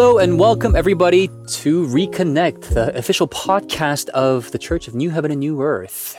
Hello 0.00 0.16
and 0.16 0.38
welcome 0.38 0.74
everybody 0.74 1.28
to 1.48 1.86
Reconnect, 1.88 2.72
the 2.72 2.96
official 2.96 3.28
podcast 3.28 4.08
of 4.08 4.50
the 4.50 4.56
Church 4.56 4.88
of 4.88 4.94
New 4.94 5.10
Heaven 5.10 5.30
and 5.30 5.40
New 5.40 5.60
Earth. 5.60 6.16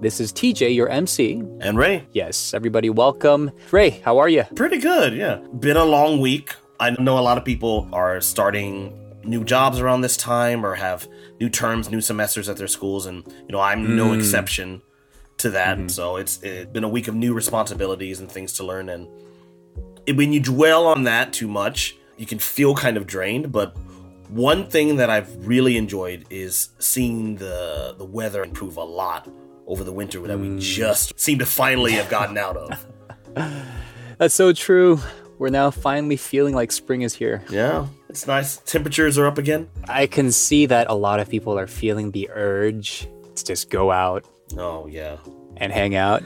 This 0.00 0.18
is 0.18 0.32
TJ, 0.32 0.74
your 0.74 0.88
MC. 0.88 1.40
And 1.60 1.78
Ray, 1.78 2.04
Yes, 2.10 2.52
everybody 2.52 2.90
welcome. 2.90 3.52
Ray, 3.70 3.90
how 3.90 4.18
are 4.18 4.28
you? 4.28 4.42
pretty 4.56 4.78
good, 4.78 5.14
yeah. 5.14 5.36
Been 5.60 5.76
a 5.76 5.84
long 5.84 6.18
week. 6.18 6.56
I 6.80 7.00
know 7.00 7.16
a 7.16 7.20
lot 7.20 7.38
of 7.38 7.44
people 7.44 7.88
are 7.92 8.20
starting 8.20 8.92
new 9.22 9.44
jobs 9.44 9.78
around 9.78 10.00
this 10.00 10.16
time 10.16 10.66
or 10.66 10.74
have 10.74 11.06
new 11.38 11.48
terms, 11.48 11.88
new 11.88 12.00
semesters 12.00 12.48
at 12.48 12.56
their 12.56 12.66
schools, 12.66 13.06
and 13.06 13.22
you 13.46 13.52
know 13.52 13.60
I'm 13.60 13.94
no 13.94 14.08
hmm. 14.08 14.18
exception 14.18 14.82
to 15.36 15.50
that. 15.50 15.78
Mm-hmm. 15.78 15.88
So 15.90 16.16
it's 16.16 16.42
it's 16.42 16.72
been 16.72 16.82
a 16.82 16.88
week 16.88 17.06
of 17.06 17.14
new 17.14 17.34
responsibilities 17.34 18.18
and 18.18 18.28
things 18.28 18.54
to 18.54 18.64
learn, 18.64 18.88
and 18.88 19.06
when 20.12 20.32
you 20.32 20.40
dwell 20.40 20.88
on 20.88 21.04
that 21.04 21.32
too 21.32 21.46
much, 21.46 21.96
you 22.16 22.26
can 22.26 22.38
feel 22.38 22.74
kind 22.74 22.96
of 22.96 23.06
drained. 23.06 23.52
But 23.52 23.76
one 24.28 24.68
thing 24.68 24.96
that 24.96 25.10
I've 25.10 25.46
really 25.46 25.76
enjoyed 25.76 26.26
is 26.30 26.70
seeing 26.78 27.36
the 27.36 27.94
the 27.96 28.04
weather 28.04 28.42
improve 28.42 28.76
a 28.76 28.84
lot 28.84 29.28
over 29.66 29.82
the 29.84 29.92
winter 29.92 30.20
that 30.20 30.38
we 30.38 30.48
mm. 30.48 30.60
just 30.60 31.18
seem 31.18 31.38
to 31.38 31.46
finally 31.46 31.92
have 31.92 32.08
gotten 32.08 32.38
out 32.38 32.56
of. 32.56 32.86
That's 34.18 34.34
so 34.34 34.52
true. 34.52 35.00
We're 35.38 35.50
now 35.50 35.70
finally 35.70 36.16
feeling 36.16 36.54
like 36.54 36.72
spring 36.72 37.02
is 37.02 37.14
here. 37.14 37.44
Yeah, 37.50 37.86
it's 38.08 38.26
nice. 38.26 38.56
Temperatures 38.58 39.18
are 39.18 39.26
up 39.26 39.36
again. 39.36 39.68
I 39.86 40.06
can 40.06 40.32
see 40.32 40.66
that 40.66 40.88
a 40.88 40.94
lot 40.94 41.20
of 41.20 41.28
people 41.28 41.58
are 41.58 41.66
feeling 41.66 42.12
the 42.12 42.30
urge 42.32 43.06
to 43.34 43.44
just 43.44 43.68
go 43.68 43.90
out 43.90 44.24
Oh 44.56 44.86
yeah, 44.86 45.16
and 45.56 45.72
hang 45.72 45.94
out. 45.94 46.22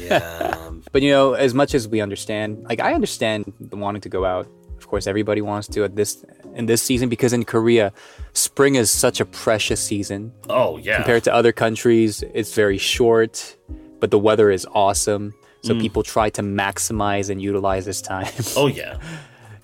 yeah. 0.00 0.60
But 0.92 1.02
you 1.02 1.10
know, 1.10 1.32
as 1.32 1.54
much 1.54 1.74
as 1.74 1.88
we 1.88 2.00
understand, 2.00 2.62
like 2.68 2.78
I 2.78 2.94
understand 2.94 3.52
the 3.58 3.76
wanting 3.76 4.02
to 4.02 4.08
go 4.08 4.24
out. 4.24 4.46
Of 4.84 4.90
course, 4.90 5.06
everybody 5.06 5.40
wants 5.40 5.66
to 5.68 5.84
at 5.84 5.96
this 5.96 6.22
in 6.54 6.66
this 6.66 6.82
season 6.82 7.08
because 7.08 7.32
in 7.32 7.46
Korea, 7.46 7.90
spring 8.34 8.74
is 8.74 8.90
such 8.90 9.18
a 9.18 9.24
precious 9.24 9.80
season 9.80 10.30
oh 10.50 10.76
yeah. 10.76 10.96
compared 10.96 11.24
to 11.24 11.32
other 11.32 11.52
countries. 11.52 12.22
It's 12.34 12.52
very 12.54 12.76
short, 12.76 13.56
but 13.98 14.10
the 14.10 14.18
weather 14.18 14.50
is 14.50 14.66
awesome. 14.74 15.32
So 15.62 15.72
people 15.80 16.02
try 16.02 16.28
to 16.28 16.42
maximize 16.42 17.30
and 17.30 17.40
utilize 17.40 17.86
this 17.86 18.02
time. 18.02 18.30
oh 18.58 18.66
yeah. 18.66 18.98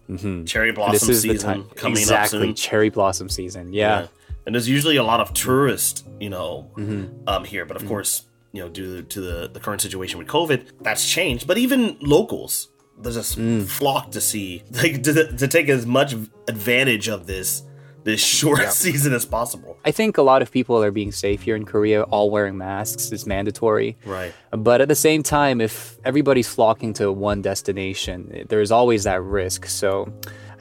Cherry 0.46 0.72
blossom 0.72 0.92
this 0.92 1.08
is 1.10 1.20
season 1.20 1.36
the 1.36 1.42
time 1.42 1.64
coming 1.76 1.98
exactly 1.98 2.54
cherry 2.54 2.88
blossom 2.88 3.28
season. 3.28 3.74
Yeah. 3.74 4.06
And 4.46 4.54
there's 4.54 4.70
usually 4.70 4.96
a 4.96 5.02
lot 5.02 5.20
of 5.20 5.34
tourists, 5.34 6.02
you 6.18 6.30
know, 6.30 6.70
Mm-hmm. 6.78 7.28
um 7.28 7.44
here. 7.44 7.66
But 7.66 7.76
of 7.76 7.86
course, 7.86 8.24
you 8.52 8.62
know, 8.62 8.70
due 8.70 9.02
to 9.02 9.20
the 9.20 9.48
the 9.52 9.60
current 9.60 9.82
situation 9.82 10.18
with 10.18 10.28
COVID, 10.28 10.64
that's 10.80 11.06
changed. 11.06 11.46
But 11.46 11.58
even 11.58 11.98
locals, 12.00 12.69
there's 13.02 13.16
a 13.16 13.20
Mm. 13.20 13.66
flock 13.66 14.10
to 14.12 14.20
see, 14.20 14.62
like 14.72 15.02
to, 15.02 15.36
to 15.36 15.48
take 15.48 15.68
as 15.68 15.86
much 15.86 16.14
advantage 16.48 17.08
of 17.08 17.26
this 17.26 17.62
this 18.02 18.24
short 18.24 18.72
season 18.72 19.12
as 19.12 19.26
possible. 19.26 19.76
I 19.84 19.90
think 19.90 20.16
a 20.16 20.22
lot 20.22 20.40
of 20.40 20.50
people 20.50 20.82
are 20.82 20.90
being 20.90 21.12
safe 21.12 21.42
here 21.42 21.54
in 21.54 21.66
Korea. 21.66 22.02
All 22.04 22.30
wearing 22.30 22.56
masks 22.56 23.12
is 23.12 23.26
mandatory. 23.26 23.98
Right. 24.06 24.32
But 24.50 24.80
at 24.80 24.88
the 24.88 24.94
same 24.94 25.22
time, 25.22 25.60
if 25.60 25.98
everybody's 26.02 26.48
flocking 26.48 26.94
to 26.94 27.12
one 27.12 27.42
destination, 27.42 28.46
there's 28.48 28.70
always 28.70 29.04
that 29.04 29.22
risk. 29.22 29.66
So 29.66 30.10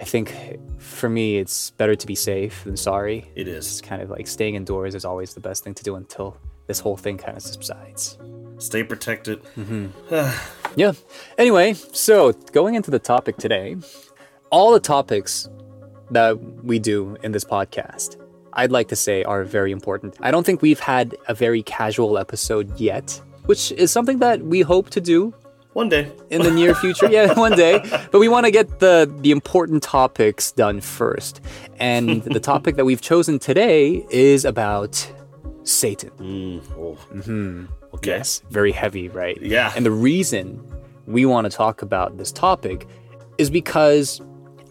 I 0.01 0.03
think 0.03 0.35
for 0.79 1.07
me, 1.07 1.37
it's 1.37 1.71
better 1.71 1.95
to 1.95 2.05
be 2.07 2.15
safe 2.15 2.65
than 2.65 2.75
sorry. 2.75 3.31
It 3.35 3.47
It's 3.47 3.79
kind 3.79 4.01
of 4.01 4.09
like 4.09 4.27
staying 4.27 4.55
indoors 4.55 4.93
is 4.93 5.05
always 5.05 5.33
the 5.33 5.39
best 5.39 5.63
thing 5.63 5.73
to 5.75 5.83
do 5.83 5.95
until 5.95 6.35
this 6.67 6.79
whole 6.81 6.97
thing 6.97 7.17
kind 7.17 7.37
of 7.37 7.43
subsides. 7.43 8.17
Stay 8.57 8.83
protected. 8.83 9.39
Yeah. 10.75 10.93
Anyway, 11.37 11.73
so 11.73 12.31
going 12.51 12.75
into 12.75 12.91
the 12.91 12.99
topic 12.99 13.37
today, 13.37 13.75
all 14.49 14.71
the 14.71 14.79
topics 14.79 15.49
that 16.11 16.39
we 16.63 16.79
do 16.79 17.17
in 17.23 17.31
this 17.31 17.43
podcast, 17.43 18.17
I'd 18.53 18.71
like 18.71 18.87
to 18.89 18.95
say 18.95 19.23
are 19.23 19.43
very 19.43 19.71
important. 19.71 20.17
I 20.21 20.31
don't 20.31 20.45
think 20.45 20.61
we've 20.61 20.79
had 20.79 21.15
a 21.27 21.33
very 21.33 21.63
casual 21.63 22.17
episode 22.17 22.79
yet, 22.79 23.21
which 23.45 23.71
is 23.73 23.91
something 23.91 24.19
that 24.19 24.41
we 24.41 24.61
hope 24.61 24.89
to 24.91 25.01
do 25.01 25.33
One 25.73 25.89
day. 25.89 26.11
in 26.29 26.41
the 26.43 26.51
near 26.51 26.73
future. 26.75 27.09
Yeah, 27.09 27.33
one 27.39 27.55
day. 27.55 27.79
But 28.11 28.19
we 28.19 28.27
want 28.27 28.45
to 28.45 28.51
get 28.51 28.79
the 28.79 29.11
the 29.21 29.31
important 29.31 29.83
topics 29.83 30.51
done 30.51 30.81
first. 30.81 31.41
And 31.79 32.23
the 32.23 32.39
topic 32.39 32.75
that 32.75 32.85
we've 32.85 33.01
chosen 33.01 33.39
today 33.39 34.05
is 34.09 34.45
about 34.45 35.11
Satan. 35.69 36.11
Mm, 36.17 36.61
oh. 36.77 37.95
Okay. 37.95 38.11
Yes, 38.11 38.41
very 38.49 38.71
heavy, 38.71 39.09
right? 39.09 39.39
Yeah. 39.41 39.73
And 39.75 39.85
the 39.85 39.91
reason 39.91 40.63
we 41.05 41.25
want 41.25 41.49
to 41.49 41.55
talk 41.55 41.81
about 41.81 42.17
this 42.17 42.31
topic 42.31 42.87
is 43.37 43.49
because, 43.49 44.21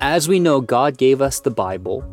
as 0.01 0.29
we 0.29 0.39
know, 0.39 0.61
God 0.61 0.99
gave 0.99 1.21
us 1.21 1.41
the 1.41 1.51
Bible 1.51 2.05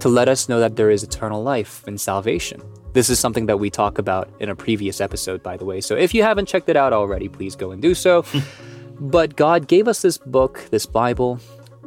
to 0.00 0.08
let 0.08 0.28
us 0.28 0.48
know 0.48 0.60
that 0.60 0.76
there 0.76 0.90
is 0.90 1.02
eternal 1.02 1.42
life 1.42 1.82
and 1.86 2.00
salvation. 2.00 2.62
This 2.92 3.10
is 3.10 3.18
something 3.18 3.46
that 3.46 3.58
we 3.58 3.70
talk 3.70 3.98
about 3.98 4.28
in 4.40 4.48
a 4.48 4.56
previous 4.56 5.00
episode, 5.00 5.42
by 5.42 5.56
the 5.56 5.64
way. 5.64 5.80
So 5.80 5.94
if 5.94 6.14
you 6.14 6.22
haven't 6.22 6.46
checked 6.46 6.68
it 6.68 6.76
out 6.76 6.92
already, 6.92 7.28
please 7.28 7.56
go 7.56 7.70
and 7.70 7.80
do 7.80 7.94
so. 7.94 8.24
but 9.00 9.36
God 9.36 9.68
gave 9.68 9.88
us 9.88 10.02
this 10.02 10.18
book, 10.18 10.64
this 10.70 10.86
Bible, 10.86 11.38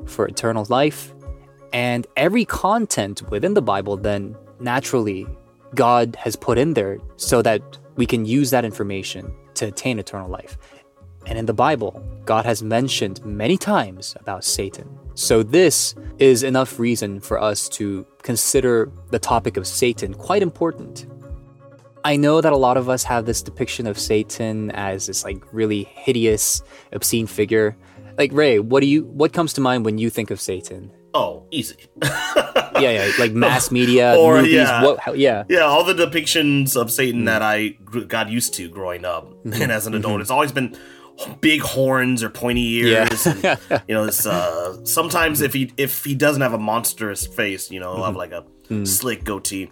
for 0.06 0.28
eternal 0.28 0.66
life. 0.70 1.14
And 1.74 2.06
every 2.18 2.46
content 2.46 3.30
within 3.30 3.54
the 3.54 3.62
Bible, 3.62 3.98
then 3.98 4.36
naturally, 4.60 5.28
God 5.76 6.16
has 6.18 6.36
put 6.36 6.58
in 6.58 6.74
there 6.74 7.00
so 7.18 7.42
that 7.42 7.62
we 7.96 8.06
can 8.06 8.26
use 8.26 8.50
that 8.52 8.66
information 8.66 9.34
to 9.56 9.68
attain 9.68 10.00
eternal 10.00 10.30
life. 10.30 10.58
And 11.28 11.38
in 11.38 11.46
the 11.46 11.54
Bible, 11.54 12.04
God 12.26 12.46
has 12.46 12.64
mentioned 12.64 13.24
many 13.24 13.58
times 13.58 14.16
about 14.20 14.44
Satan. 14.44 14.98
So, 15.14 15.44
this 15.44 15.94
is 16.18 16.42
enough 16.42 16.80
reason 16.80 17.20
for 17.20 17.40
us 17.40 17.70
to 17.70 18.06
consider 18.24 18.92
the 19.12 19.20
topic 19.20 19.56
of 19.56 19.68
Satan 19.68 20.14
quite 20.16 20.42
important. 20.42 21.06
I 22.04 22.16
know 22.16 22.42
that 22.42 22.52
a 22.52 22.58
lot 22.58 22.78
of 22.78 22.90
us 22.90 23.04
have 23.04 23.26
this 23.26 23.44
depiction 23.44 23.86
of 23.86 24.00
Satan 24.00 24.72
as 24.72 25.06
this 25.06 25.24
like 25.24 25.44
really 25.54 25.84
hideous, 25.84 26.64
obscene 26.92 27.28
figure. 27.28 27.78
Like 28.18 28.32
Ray, 28.34 28.60
what 28.60 28.82
do 28.82 28.88
you 28.88 29.04
what 29.04 29.34
comes 29.34 29.54
to 29.54 29.62
mind 29.62 29.86
when 29.86 30.00
you 30.00 30.10
think 30.10 30.32
of 30.32 30.42
Satan? 30.42 30.92
Oh, 31.14 31.46
easy. 31.52 31.76
Yeah, 32.02 32.80
yeah, 32.80 33.12
like 33.20 33.34
mass 33.34 33.70
media, 33.80 34.16
Or, 34.18 34.38
movies. 34.38 34.54
yeah. 34.54 34.84
What? 34.84 35.00
How, 35.00 35.14
yeah, 35.14 35.44
Yeah, 35.50 35.62
all 35.62 35.84
the 35.84 35.94
depictions 35.94 36.76
of 36.76 36.88
Mm. 36.88 36.92
Satan 36.92 37.26
that 37.26 37.42
I 37.42 37.70
got 38.08 38.30
used 38.30 38.54
to 38.56 38.70
growing 38.70 39.04
up 39.06 39.30
Mm-hmm. 39.46 39.62
and 39.62 39.72
as 39.72 39.88
an 39.88 39.94
adult, 39.94 40.22
it's 40.22 40.32
always 40.32 40.52
been 40.54 40.76
big 41.42 41.62
horns 41.62 42.24
or 42.24 42.30
pointy 42.30 42.78
ears. 42.78 43.28
Yeah. 43.44 43.58
and, 43.70 43.82
you 43.88 43.94
know, 43.96 44.06
it's, 44.06 44.26
uh, 44.26 44.84
sometimes 44.86 45.42
if 45.42 45.54
he 45.54 45.72
if 45.78 46.04
he 46.06 46.16
doesn't 46.16 46.42
have 46.42 46.54
a 46.54 46.58
monstrous 46.58 47.28
face, 47.28 47.70
you 47.70 47.80
know, 47.80 47.96
he'll 47.96 48.06
have 48.06 48.16
like 48.16 48.32
a 48.32 48.46
Mm. 48.70 48.88
slick 48.88 49.26
goatee. 49.26 49.70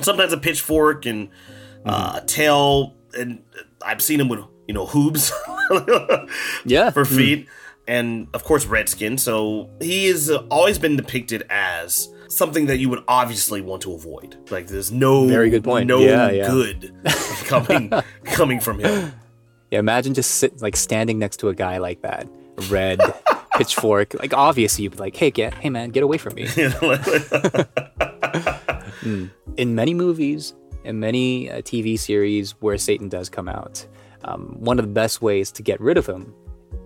Sometimes 0.00 0.32
a 0.32 0.38
pitchfork 0.38 1.06
and 1.06 1.28
Mm-hmm. 1.28 1.90
uh, 1.90 2.20
a 2.22 2.24
tail, 2.24 2.94
and 3.18 3.42
I've 3.84 4.00
seen 4.00 4.20
him 4.20 4.28
with 4.28 4.38
you 4.68 4.74
know 4.74 4.86
hooves 4.86 5.32
yeah. 6.64 6.90
for 6.90 7.04
feet, 7.04 7.48
and 7.86 8.28
of 8.34 8.44
course 8.44 8.66
red 8.66 8.88
skin. 8.88 9.18
So 9.18 9.70
he 9.80 10.06
has 10.06 10.30
always 10.30 10.78
been 10.78 10.96
depicted 10.96 11.44
as 11.50 12.08
something 12.28 12.66
that 12.66 12.78
you 12.78 12.88
would 12.88 13.02
obviously 13.08 13.60
want 13.60 13.82
to 13.82 13.92
avoid. 13.92 14.36
Like 14.50 14.66
there's 14.68 14.90
no 14.92 15.26
Very 15.26 15.50
good 15.50 15.64
point. 15.64 15.86
No 15.86 15.98
Yeah, 15.98 16.30
yeah. 16.30 16.48
good 16.48 16.94
coming 17.44 17.92
coming 18.24 18.60
from 18.60 18.78
him. 18.78 19.12
Yeah, 19.70 19.78
imagine 19.78 20.14
just 20.14 20.32
sit 20.32 20.60
like 20.60 20.76
standing 20.76 21.18
next 21.18 21.38
to 21.38 21.48
a 21.48 21.54
guy 21.54 21.78
like 21.78 22.02
that, 22.02 22.28
red 22.68 23.00
pitchfork. 23.56 24.14
Like 24.14 24.34
obviously 24.34 24.84
you'd 24.84 24.92
be 24.92 24.98
like, 24.98 25.16
"Hey, 25.16 25.30
get, 25.30 25.54
hey 25.54 25.70
man, 25.70 25.90
get 25.90 26.02
away 26.02 26.18
from 26.18 26.34
me." 26.34 26.46
Mm. 29.02 29.30
In 29.56 29.74
many 29.74 29.94
movies 29.94 30.54
and 30.84 31.00
many 31.00 31.50
uh, 31.50 31.56
TV 31.62 31.98
series 31.98 32.52
where 32.60 32.78
Satan 32.78 33.08
does 33.08 33.28
come 33.28 33.48
out, 33.48 33.84
um, 34.24 34.56
one 34.60 34.78
of 34.78 34.84
the 34.84 34.92
best 34.92 35.20
ways 35.20 35.50
to 35.52 35.62
get 35.62 35.80
rid 35.80 35.98
of 35.98 36.06
him 36.06 36.32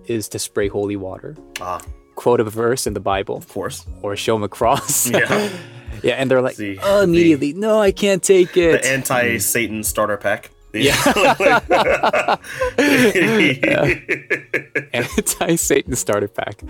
is 0.07 0.27
to 0.29 0.39
spray 0.39 0.67
holy 0.67 0.95
water, 0.95 1.35
ah, 1.61 1.81
quote 2.15 2.39
a 2.39 2.43
verse 2.43 2.87
in 2.87 2.93
the 2.93 2.99
Bible, 2.99 3.35
of 3.37 3.47
course. 3.47 3.85
or 4.01 4.15
show 4.15 4.35
him 4.35 4.43
a 4.43 4.49
cross. 4.49 5.09
Yeah. 5.17 5.49
yeah, 6.03 6.13
and 6.15 6.29
they're 6.29 6.41
like, 6.41 6.57
The- 6.57 6.79
"Oh, 6.83 7.01
immediately, 7.01 7.53
no, 7.53 7.79
I 7.79 7.91
can't 7.91 8.21
take 8.21 8.55
it." 8.57 8.81
The 8.83 8.91
anti-Satan 8.91 9.83
starter 9.83 10.17
pack. 10.17 10.51
Yeah. 10.77 10.95
anti 14.93 15.55
Satan 15.55 15.95
starter 15.95 16.27
pack. 16.27 16.61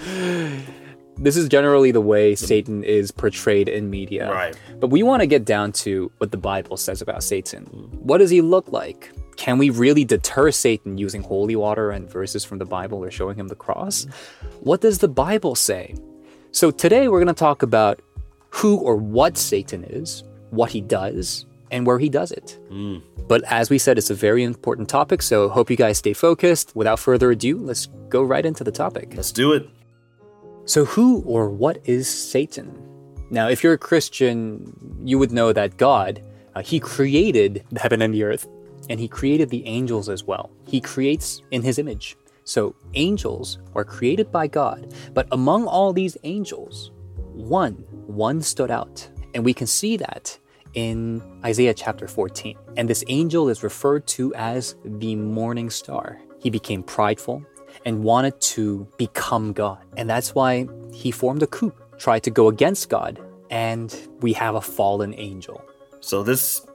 This 1.17 1.35
is 1.35 1.49
generally 1.49 1.91
the 1.91 2.01
way 2.01 2.35
Satan 2.35 2.83
is 2.83 3.11
portrayed 3.11 3.67
in 3.67 3.89
media. 3.89 4.31
Right. 4.31 4.55
But 4.79 4.91
we 4.91 5.01
want 5.03 5.21
to 5.21 5.27
get 5.27 5.45
down 5.45 5.71
to 5.83 6.11
what 6.19 6.31
the 6.31 6.37
Bible 6.37 6.77
says 6.77 7.01
about 7.01 7.23
Satan. 7.23 7.63
What 8.03 8.19
does 8.19 8.29
he 8.29 8.41
look 8.41 8.71
like? 8.71 9.11
Can 9.37 9.57
we 9.59 9.69
really 9.69 10.03
deter 10.03 10.51
Satan 10.51 10.97
using 10.97 11.21
holy 11.21 11.55
water 11.55 11.91
and 11.91 12.09
verses 12.09 12.43
from 12.43 12.57
the 12.57 12.65
Bible 12.65 13.03
or 13.03 13.11
showing 13.11 13.37
him 13.37 13.47
the 13.47 13.55
cross? 13.55 14.05
What 14.61 14.81
does 14.81 14.97
the 14.97 15.07
Bible 15.07 15.55
say? 15.55 15.95
So 16.51 16.71
today 16.71 17.07
we're 17.07 17.19
going 17.19 17.27
to 17.27 17.39
talk 17.39 17.61
about 17.61 18.01
who 18.49 18.77
or 18.77 18.95
what 18.95 19.37
Satan 19.37 19.83
is, 19.83 20.23
what 20.49 20.71
he 20.71 20.81
does, 20.81 21.45
and 21.69 21.85
where 21.85 21.99
he 21.99 22.09
does 22.09 22.31
it. 22.31 22.57
But 23.27 23.43
as 23.43 23.69
we 23.69 23.77
said, 23.77 23.97
it's 23.97 24.09
a 24.09 24.15
very 24.15 24.43
important 24.43 24.89
topic, 24.89 25.21
so 25.21 25.49
hope 25.49 25.69
you 25.69 25.77
guys 25.77 25.97
stay 25.99 26.13
focused. 26.13 26.75
Without 26.75 26.97
further 26.97 27.29
ado, 27.31 27.59
let's 27.59 27.87
go 28.09 28.23
right 28.23 28.45
into 28.45 28.63
the 28.63 28.71
topic. 28.71 29.13
Let's 29.15 29.31
do 29.31 29.53
it. 29.53 29.69
So, 30.65 30.85
who 30.85 31.21
or 31.21 31.49
what 31.49 31.77
is 31.85 32.07
Satan? 32.09 32.83
Now, 33.29 33.49
if 33.49 33.63
you're 33.63 33.73
a 33.73 33.77
Christian, 33.77 34.73
you 35.03 35.19
would 35.19 35.31
know 35.31 35.53
that 35.53 35.77
God, 35.77 36.21
uh, 36.55 36.61
He 36.61 36.79
created 36.79 37.63
the 37.69 37.79
heaven 37.79 38.01
and 38.01 38.13
the 38.13 38.23
earth, 38.23 38.47
and 38.89 38.99
He 38.99 39.07
created 39.07 39.49
the 39.49 39.65
angels 39.65 40.09
as 40.09 40.23
well. 40.23 40.51
He 40.65 40.81
creates 40.81 41.41
in 41.51 41.61
His 41.61 41.79
image. 41.79 42.17
So, 42.43 42.75
angels 42.93 43.59
are 43.75 43.83
created 43.83 44.31
by 44.31 44.47
God, 44.47 44.93
but 45.13 45.27
among 45.31 45.67
all 45.67 45.91
these 45.91 46.15
angels, 46.23 46.91
one, 47.33 47.73
one 48.07 48.41
stood 48.41 48.71
out. 48.71 49.07
And 49.33 49.43
we 49.43 49.53
can 49.53 49.67
see 49.67 49.97
that 49.97 50.37
in 50.73 51.21
Isaiah 51.43 51.73
chapter 51.73 52.07
14. 52.07 52.57
And 52.77 52.89
this 52.89 53.03
angel 53.07 53.49
is 53.49 53.63
referred 53.63 54.07
to 54.07 54.33
as 54.35 54.75
the 54.85 55.15
morning 55.15 55.69
star. 55.69 56.19
He 56.39 56.49
became 56.49 56.83
prideful 56.83 57.43
and 57.85 58.03
wanted 58.03 58.39
to 58.41 58.87
become 58.97 59.53
God. 59.53 59.79
And 59.97 60.09
that's 60.09 60.33
why 60.33 60.67
he 60.93 61.11
formed 61.11 61.43
a 61.43 61.47
coup, 61.47 61.73
tried 61.97 62.23
to 62.23 62.31
go 62.31 62.47
against 62.47 62.89
God, 62.89 63.19
and 63.49 63.95
we 64.21 64.33
have 64.33 64.55
a 64.55 64.61
fallen 64.61 65.13
angel. 65.17 65.63
So 65.99 66.23
this 66.23 66.65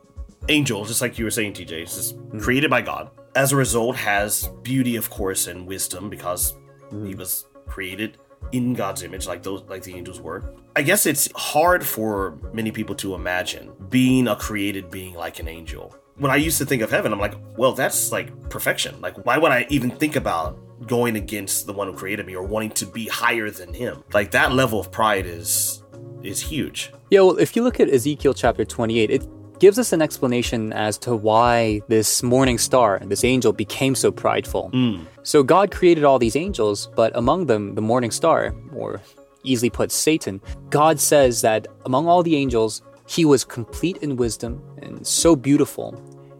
angel, 0.48 0.84
just 0.84 1.00
like 1.00 1.18
you 1.18 1.24
were 1.24 1.30
saying, 1.30 1.54
TJ, 1.54 1.82
is 1.82 1.94
just 1.94 2.16
hmm. 2.16 2.38
created 2.38 2.70
by 2.70 2.82
God. 2.82 3.10
As 3.34 3.52
a 3.52 3.56
result, 3.56 3.96
has 3.96 4.48
beauty, 4.62 4.96
of 4.96 5.10
course, 5.10 5.46
and 5.46 5.66
wisdom 5.66 6.10
because 6.10 6.54
hmm. 6.90 7.06
he 7.06 7.14
was 7.14 7.46
created 7.66 8.18
in 8.52 8.74
God's 8.74 9.02
image, 9.02 9.26
like 9.26 9.42
those, 9.42 9.62
like 9.68 9.82
the 9.82 9.94
angels 9.94 10.20
were. 10.20 10.54
I 10.76 10.82
guess 10.82 11.06
it's 11.06 11.28
hard 11.34 11.84
for 11.84 12.38
many 12.52 12.70
people 12.70 12.94
to 12.96 13.14
imagine 13.14 13.72
being 13.88 14.28
a 14.28 14.36
created 14.36 14.90
being 14.90 15.14
like 15.14 15.38
an 15.38 15.48
angel. 15.48 15.94
When 16.16 16.30
I 16.30 16.36
used 16.36 16.58
to 16.58 16.66
think 16.66 16.82
of 16.82 16.90
heaven, 16.90 17.12
I'm 17.12 17.18
like, 17.18 17.34
well, 17.56 17.72
that's 17.72 18.12
like 18.12 18.50
perfection. 18.50 19.00
Like, 19.00 19.24
why 19.24 19.38
would 19.38 19.52
I 19.52 19.66
even 19.70 19.90
think 19.90 20.16
about 20.16 20.58
going 20.86 21.16
against 21.16 21.66
the 21.66 21.72
one 21.72 21.88
who 21.88 21.94
created 21.94 22.26
me 22.26 22.34
or 22.34 22.42
wanting 22.42 22.70
to 22.70 22.86
be 22.86 23.08
higher 23.08 23.50
than 23.50 23.72
him? 23.72 24.04
Like 24.12 24.30
that 24.32 24.52
level 24.52 24.80
of 24.80 24.90
pride 24.90 25.24
is 25.24 25.82
is 26.22 26.40
huge. 26.40 26.92
Yeah, 27.10 27.20
well, 27.20 27.38
if 27.38 27.56
you 27.56 27.62
look 27.62 27.80
at 27.80 27.88
Ezekiel 27.88 28.34
chapter 28.34 28.64
28, 28.64 29.10
it 29.10 29.26
gives 29.62 29.78
us 29.78 29.92
an 29.92 30.02
explanation 30.02 30.72
as 30.72 30.98
to 30.98 31.14
why 31.14 31.80
this 31.86 32.20
morning 32.20 32.58
star, 32.58 32.98
this 33.04 33.22
angel, 33.22 33.52
became 33.52 33.94
so 33.94 34.10
prideful. 34.10 34.72
Mm. 34.74 35.06
So 35.22 35.44
God 35.44 35.70
created 35.70 36.02
all 36.02 36.18
these 36.18 36.34
angels, 36.34 36.88
but 36.96 37.14
among 37.14 37.46
them, 37.46 37.76
the 37.76 37.80
morning 37.80 38.10
star, 38.10 38.52
or 38.74 39.00
easily 39.44 39.70
put, 39.70 39.92
Satan, 39.92 40.40
God 40.70 40.98
says 40.98 41.42
that 41.42 41.68
among 41.86 42.08
all 42.08 42.24
the 42.24 42.34
angels, 42.34 42.82
he 43.06 43.24
was 43.24 43.44
complete 43.44 43.98
in 43.98 44.16
wisdom 44.16 44.60
and 44.82 45.06
so 45.06 45.36
beautiful. 45.36 45.94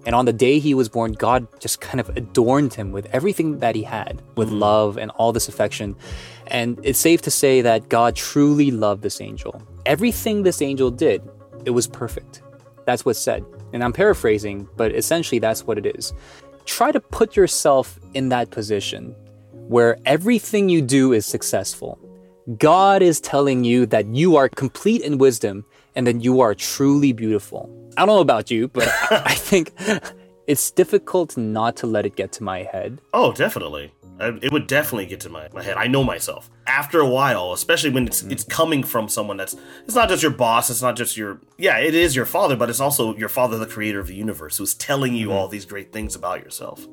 And 0.05 0.17
on 0.17 0.25
the 0.25 0.33
day 0.33 0.59
he 0.59 0.75
was 0.75 0.89
born, 0.89 1.13
God 1.13 1.47
just 1.61 1.81
kind 1.81 2.01
of 2.01 2.09
adorned 2.17 2.75
him 2.75 2.91
with 2.91 3.07
everything 3.13 3.61
that 3.61 3.77
he 3.77 3.85
had, 3.85 4.21
with 4.35 4.51
mm. 4.51 4.59
love 4.59 4.99
and 4.99 5.13
all 5.13 5.33
this 5.33 5.47
affection. 5.47 5.95
And 6.49 6.77
it's 6.83 6.99
safe 6.99 7.23
to 7.23 7.31
say 7.31 7.61
that 7.61 7.89
God 7.89 8.17
truly 8.17 8.73
loved 8.73 9.03
this 9.05 9.21
angel. 9.21 9.63
Everything 9.87 10.43
this 10.43 10.61
angel 10.61 10.91
did, 10.91 11.23
it 11.65 11.71
was 11.71 11.87
perfect. 11.87 12.43
That's 12.85 13.05
what's 13.05 13.19
said. 13.19 13.45
And 13.73 13.83
I'm 13.83 13.93
paraphrasing, 13.93 14.69
but 14.77 14.95
essentially 14.95 15.39
that's 15.39 15.67
what 15.67 15.79
it 15.79 15.87
is. 15.97 16.13
Try 16.65 16.93
to 16.93 17.01
put 17.01 17.37
yourself 17.37 17.99
in 18.15 18.29
that 18.29 18.51
position 18.51 19.15
where 19.69 19.99
everything 20.05 20.69
you 20.69 20.83
do 20.83 21.13
is 21.13 21.25
successful. 21.25 21.99
God 22.59 23.03
is 23.03 23.21
telling 23.21 23.65
you 23.65 23.87
that 23.87 24.07
you 24.07 24.37
are 24.37 24.49
complete 24.49 25.03
in 25.03 25.19
wisdom 25.19 25.65
and 25.95 26.07
that 26.07 26.23
you 26.23 26.41
are 26.41 26.55
truly 26.55 27.13
beautiful. 27.13 27.71
I 27.97 28.05
don't 28.05 28.17
know 28.17 28.21
about 28.21 28.51
you, 28.51 28.69
but 28.69 28.89
I 29.11 29.35
think 29.35 29.73
it's 30.47 30.71
difficult 30.71 31.37
not 31.37 31.77
to 31.77 31.87
let 31.87 32.05
it 32.07 32.17
get 32.17 32.33
to 32.33 32.43
my 32.43 32.63
head. 32.63 33.01
Oh, 33.13 33.33
definitely. 33.33 33.93
I- 34.21 34.39
It 34.43 34.53
would 34.53 34.67
definitely 34.67 35.07
get 35.07 35.21
to 35.21 35.29
my, 35.29 35.49
my 35.53 35.63
head. 35.63 35.77
I 35.77 35.87
know 35.87 36.05
myself. 36.05 36.51
After 36.67 37.01
a 37.01 37.09
while, 37.09 37.53
especially 37.53 37.91
when 37.91 38.07
it's 38.07 38.23
mm. 38.23 38.33
it's 38.33 38.45
coming 38.45 38.83
from 38.83 39.09
someone 39.09 39.37
that's 39.37 39.57
it's 39.85 39.95
not 39.95 40.09
just 40.09 40.23
your 40.23 40.33
boss, 40.33 40.71
it's 40.71 40.83
not 40.83 40.97
just 40.97 41.17
your 41.17 41.41
yeah, 41.59 41.79
it 41.79 41.95
is 41.95 42.15
your 42.15 42.27
father, 42.27 42.57
but 42.57 42.71
it's 42.71 42.81
also 42.81 43.17
your 43.17 43.29
father, 43.29 43.59
the 43.59 43.67
creator 43.67 44.01
of 44.01 44.07
the 44.07 44.15
universe, 44.15 44.59
who's 44.59 44.75
telling 44.75 45.15
you 45.15 45.29
mm-hmm. 45.29 45.37
all 45.37 45.49
these 45.49 45.65
great 45.65 45.93
things 45.93 46.15
about 46.15 46.41
yourself. 46.45 46.87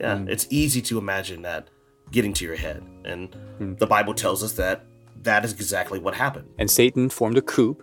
Yeah, 0.00 0.16
mm. 0.16 0.28
it's 0.28 0.46
easy 0.50 0.80
to 0.82 0.98
imagine 0.98 1.42
that 1.42 1.68
getting 2.12 2.32
to 2.34 2.44
your 2.44 2.56
head. 2.56 2.82
And 3.04 3.34
mm. 3.60 3.78
the 3.78 3.86
Bible 3.86 4.14
tells 4.14 4.42
us 4.42 4.52
that 4.52 4.84
that 5.22 5.44
is 5.44 5.52
exactly 5.52 5.98
what 5.98 6.14
happened. 6.14 6.48
and 6.58 6.70
Satan 6.70 7.08
formed 7.10 7.36
a 7.38 7.42
coup 7.42 7.76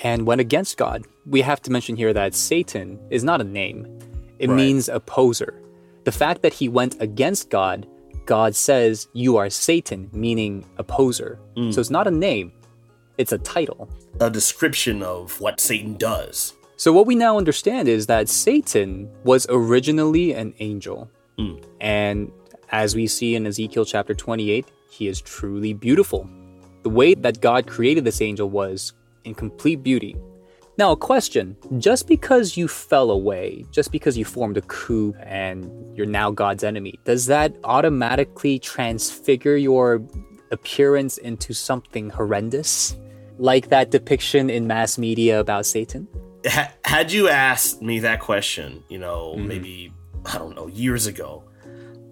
and 0.00 0.26
went 0.26 0.40
against 0.40 0.76
God. 0.76 1.04
We 1.24 1.40
have 1.42 1.62
to 1.62 1.70
mention 1.70 1.96
here 1.96 2.12
that 2.12 2.34
Satan 2.34 2.98
is 3.10 3.22
not 3.22 3.40
a 3.40 3.44
name, 3.44 3.86
it 4.44 4.48
Right. 4.50 4.56
means 4.56 4.88
opposer. 4.88 5.52
The 6.04 6.12
fact 6.12 6.42
that 6.42 6.52
he 6.52 6.68
went 6.68 7.00
against 7.00 7.48
God, 7.50 7.86
God 8.26 8.54
says, 8.54 9.08
You 9.14 9.36
are 9.38 9.50
Satan, 9.50 10.10
meaning 10.12 10.64
opposer. 10.78 11.38
Mm. 11.56 11.72
So 11.72 11.80
it's 11.80 11.90
not 11.98 12.06
a 12.06 12.10
name, 12.10 12.52
it's 13.18 13.32
a 13.32 13.38
title. 13.38 13.88
A 14.20 14.30
description 14.30 15.02
of 15.02 15.40
what 15.40 15.60
Satan 15.60 15.96
does. 15.96 16.54
So, 16.76 16.92
what 16.92 17.06
we 17.06 17.14
now 17.14 17.38
understand 17.38 17.88
is 17.88 18.06
that 18.06 18.28
Satan 18.28 19.08
was 19.24 19.46
originally 19.48 20.32
an 20.32 20.52
angel. 20.58 21.08
Mm. 21.38 21.62
And 21.80 22.32
as 22.70 22.94
we 22.94 23.06
see 23.06 23.34
in 23.36 23.46
Ezekiel 23.46 23.84
chapter 23.84 24.14
28, 24.14 24.66
he 24.90 25.08
is 25.08 25.20
truly 25.20 25.72
beautiful. 25.72 26.28
The 26.82 26.90
way 26.90 27.14
that 27.14 27.40
God 27.40 27.66
created 27.66 28.04
this 28.04 28.20
angel 28.20 28.50
was 28.50 28.92
in 29.24 29.34
complete 29.34 29.82
beauty. 29.82 30.16
Now, 30.76 30.92
a 30.92 30.96
question 30.96 31.56
just 31.78 32.08
because 32.08 32.56
you 32.56 32.66
fell 32.66 33.10
away, 33.10 33.64
just 33.70 33.92
because 33.92 34.18
you 34.18 34.24
formed 34.24 34.56
a 34.56 34.62
coup 34.62 35.14
and 35.22 35.70
you're 35.96 36.06
now 36.06 36.30
God's 36.30 36.64
enemy, 36.64 36.98
does 37.04 37.26
that 37.26 37.54
automatically 37.62 38.58
transfigure 38.58 39.56
your 39.56 40.02
appearance 40.50 41.18
into 41.18 41.52
something 41.52 42.10
horrendous? 42.10 42.96
Like 43.38 43.68
that 43.68 43.90
depiction 43.90 44.50
in 44.50 44.66
mass 44.66 44.98
media 44.98 45.40
about 45.40 45.66
Satan? 45.66 46.08
ha- 46.46 46.72
had 46.84 47.12
you 47.12 47.28
asked 47.28 47.82
me 47.82 48.00
that 48.00 48.20
question, 48.20 48.82
you 48.88 48.98
know, 48.98 49.34
maybe 49.36 49.92
I 50.26 50.38
don't 50.38 50.54
know, 50.54 50.68
years 50.68 51.06
ago, 51.06 51.44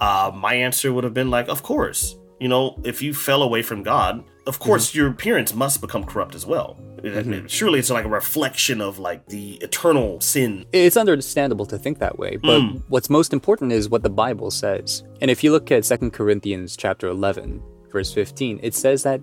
uh, 0.00 0.30
my 0.34 0.54
answer 0.54 0.92
would 0.92 1.04
have 1.04 1.14
been 1.14 1.30
like, 1.30 1.48
of 1.48 1.62
course. 1.62 2.16
You 2.40 2.48
know, 2.48 2.80
if 2.82 3.02
you 3.02 3.14
fell 3.14 3.42
away 3.42 3.62
from 3.62 3.82
God, 3.82 4.24
of 4.46 4.58
course 4.58 4.94
your 4.94 5.08
appearance 5.08 5.54
must 5.54 5.80
become 5.80 6.04
corrupt 6.04 6.34
as 6.34 6.44
well. 6.44 6.76
It- 7.02 7.50
Surely 7.50 7.78
it's 7.78 7.90
like 7.90 8.04
a 8.04 8.08
reflection 8.08 8.80
of 8.80 8.98
like 8.98 9.26
the 9.26 9.54
eternal 9.56 10.20
sin. 10.20 10.64
It's 10.72 10.96
understandable 10.96 11.66
to 11.66 11.78
think 11.78 11.98
that 11.98 12.18
way, 12.18 12.36
but 12.36 12.60
hmm. 12.60 12.78
what's 12.88 13.10
most 13.10 13.32
important 13.32 13.72
is 13.72 13.88
what 13.88 14.02
the 14.02 14.10
Bible 14.10 14.50
says. 14.50 15.02
And 15.20 15.30
if 15.30 15.42
you 15.42 15.52
look 15.52 15.70
at 15.70 15.84
2 15.84 16.10
Corinthians 16.10 16.76
chapter 16.76 17.08
11, 17.08 17.62
verse 17.90 18.12
15, 18.12 18.60
it 18.62 18.74
says 18.74 19.02
that 19.02 19.20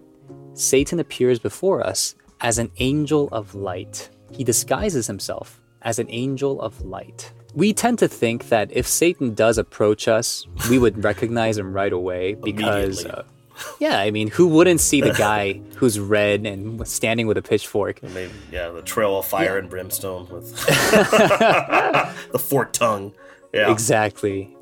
Satan 0.54 1.00
appears 1.00 1.40
before 1.40 1.86
us 1.86 2.16
as 2.42 2.58
an 2.58 2.72
angel 2.78 3.30
of 3.32 3.56
light. 3.56 4.10
He 4.32 4.44
disguises 4.44 5.08
himself 5.08 5.60
as 5.82 6.00
an 6.00 6.08
angel 6.10 6.62
of 6.62 6.82
light. 6.82 7.32
We 7.56 7.74
tend 7.74 8.00
to 8.00 8.08
think 8.08 8.50
that 8.50 8.72
if 8.72 8.88
Satan 8.88 9.34
does 9.34 9.58
approach 9.58 10.08
us, 10.08 10.46
we 10.70 10.78
would 10.78 11.04
recognize 11.10 11.58
him 11.58 11.74
right 11.74 11.92
away 11.92 12.36
because 12.36 13.06
uh, 13.06 13.24
yeah, 13.80 14.00
I 14.00 14.12
mean, 14.12 14.30
who 14.30 14.48
wouldn't 14.48 14.80
see 14.80 15.02
the 15.02 15.14
guy 15.14 15.54
who's 15.76 16.00
red 16.00 16.46
and 16.46 16.88
standing 16.88 17.28
with 17.28 17.38
a 17.38 17.42
pitchfork? 17.42 18.02
Maybe, 18.04 18.32
yeah, 18.52 18.70
the 18.70 18.82
trail 18.82 19.20
of 19.20 19.26
fire 19.26 19.58
and 19.58 19.70
brimstone 19.70 20.28
with 20.30 20.56
the 20.66 22.40
forked 22.40 22.76
tongue. 22.76 23.14
Yeah. 23.54 23.72
Exactly. 23.72 24.56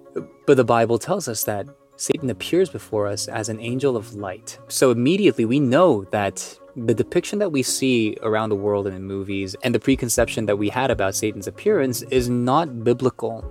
But 0.46 0.58
the 0.58 0.63
Bible 0.63 0.98
tells 0.98 1.27
us 1.27 1.44
that 1.44 1.68
Satan 1.98 2.30
appears 2.30 2.70
before 2.70 3.08
us 3.08 3.27
as 3.27 3.50
an 3.50 3.60
angel 3.60 3.98
of 3.98 4.13
light. 4.13 4.60
So 4.68 4.92
immediately 4.92 5.46
we 5.46 5.60
know 5.60 6.04
that 6.12 6.58
the 6.75 6.94
depiction 6.94 7.39
that 7.39 7.51
we 7.51 7.63
see 7.63 8.16
around 8.22 8.50
the 8.50 8.56
world 8.56 8.86
and 8.86 8.96
in 8.96 9.04
movies 9.04 9.56
and 9.63 9.74
the 9.74 9.80
preconception 9.80 10.46
that 10.46 10.58
we 10.58 10.70
had 10.70 10.92
about 10.92 11.16
Satan's 11.16 11.48
appearance 11.48 12.04
is 12.04 12.30
not 12.30 12.84
biblical. 12.84 13.42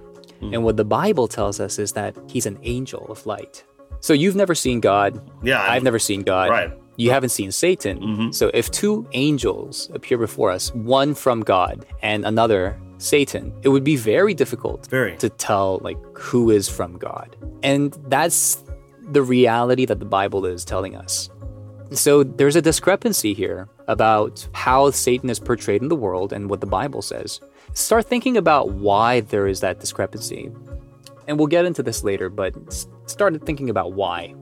Hmm. 0.41 0.55
And 0.55 0.65
what 0.65 0.77
the 0.77 0.85
Bible 0.85 1.27
tells 1.27 1.59
us 1.59 1.79
is 1.79 1.93
that 1.93 2.17
he's 2.29 2.47
an 2.47 2.59
angel 2.63 3.07
of 3.11 3.27
light. 3.27 3.65
So 4.01 4.13
you've 4.13 4.37
never 4.37 4.55
seen 4.55 4.81
God. 4.81 5.21
Yeah, 5.43 5.61
I've 5.61 5.83
never 5.83 5.99
seen 5.99 6.23
God. 6.23 6.51
Right. 6.51 6.73
You 6.97 7.11
haven't 7.11 7.29
seen 7.29 7.53
Satan. 7.53 8.01
Mm-hmm. 8.01 8.31
So 8.31 8.51
if 8.55 8.71
two 8.71 9.07
angels 9.13 9.91
appear 9.93 10.17
before 10.17 10.51
us, 10.51 10.75
one 10.75 11.15
from 11.15 11.43
God 11.43 11.85
and 12.03 12.25
another 12.25 12.81
Satan, 12.99 13.53
it 13.63 13.69
would 13.69 13.85
be 13.85 13.97
very 13.97 14.33
difficult 14.33 14.89
Very. 14.89 15.17
to 15.19 15.29
tell 15.29 15.79
like 15.83 15.99
who 16.17 16.51
is 16.51 16.69
from 16.69 16.97
God. 16.97 17.37
And 17.63 17.93
that's 18.09 18.63
the 19.03 19.23
reality 19.23 19.85
that 19.87 19.99
the 19.99 20.07
Bible 20.07 20.47
is 20.47 20.65
telling 20.65 20.97
us. 20.97 21.29
So 21.93 22.25
there's 22.25 22.57
a 22.57 22.63
discrepancy 22.63 23.33
here 23.35 23.69
about 23.87 24.49
how 24.53 24.91
Satan 24.91 25.31
is 25.31 25.39
portrayed 25.39 25.83
in 25.83 25.89
the 25.89 25.97
world 25.97 26.33
and 26.33 26.51
what 26.51 26.61
the 26.61 26.67
Bible 26.67 27.03
says. 27.03 27.41
Start 27.75 28.07
thinking 28.07 28.37
about 28.37 28.71
why 28.71 29.21
there 29.21 29.47
is 29.47 29.61
that 29.61 29.81
discrepancy. 29.81 30.51
And 31.29 31.39
we'll 31.39 31.49
get 31.49 31.65
into 31.65 31.83
this 31.83 32.05
later, 32.05 32.29
but 32.31 32.55
s- 32.69 32.87
start 33.07 33.45
thinking 33.45 33.69
about 33.71 33.93
why. 33.95 34.35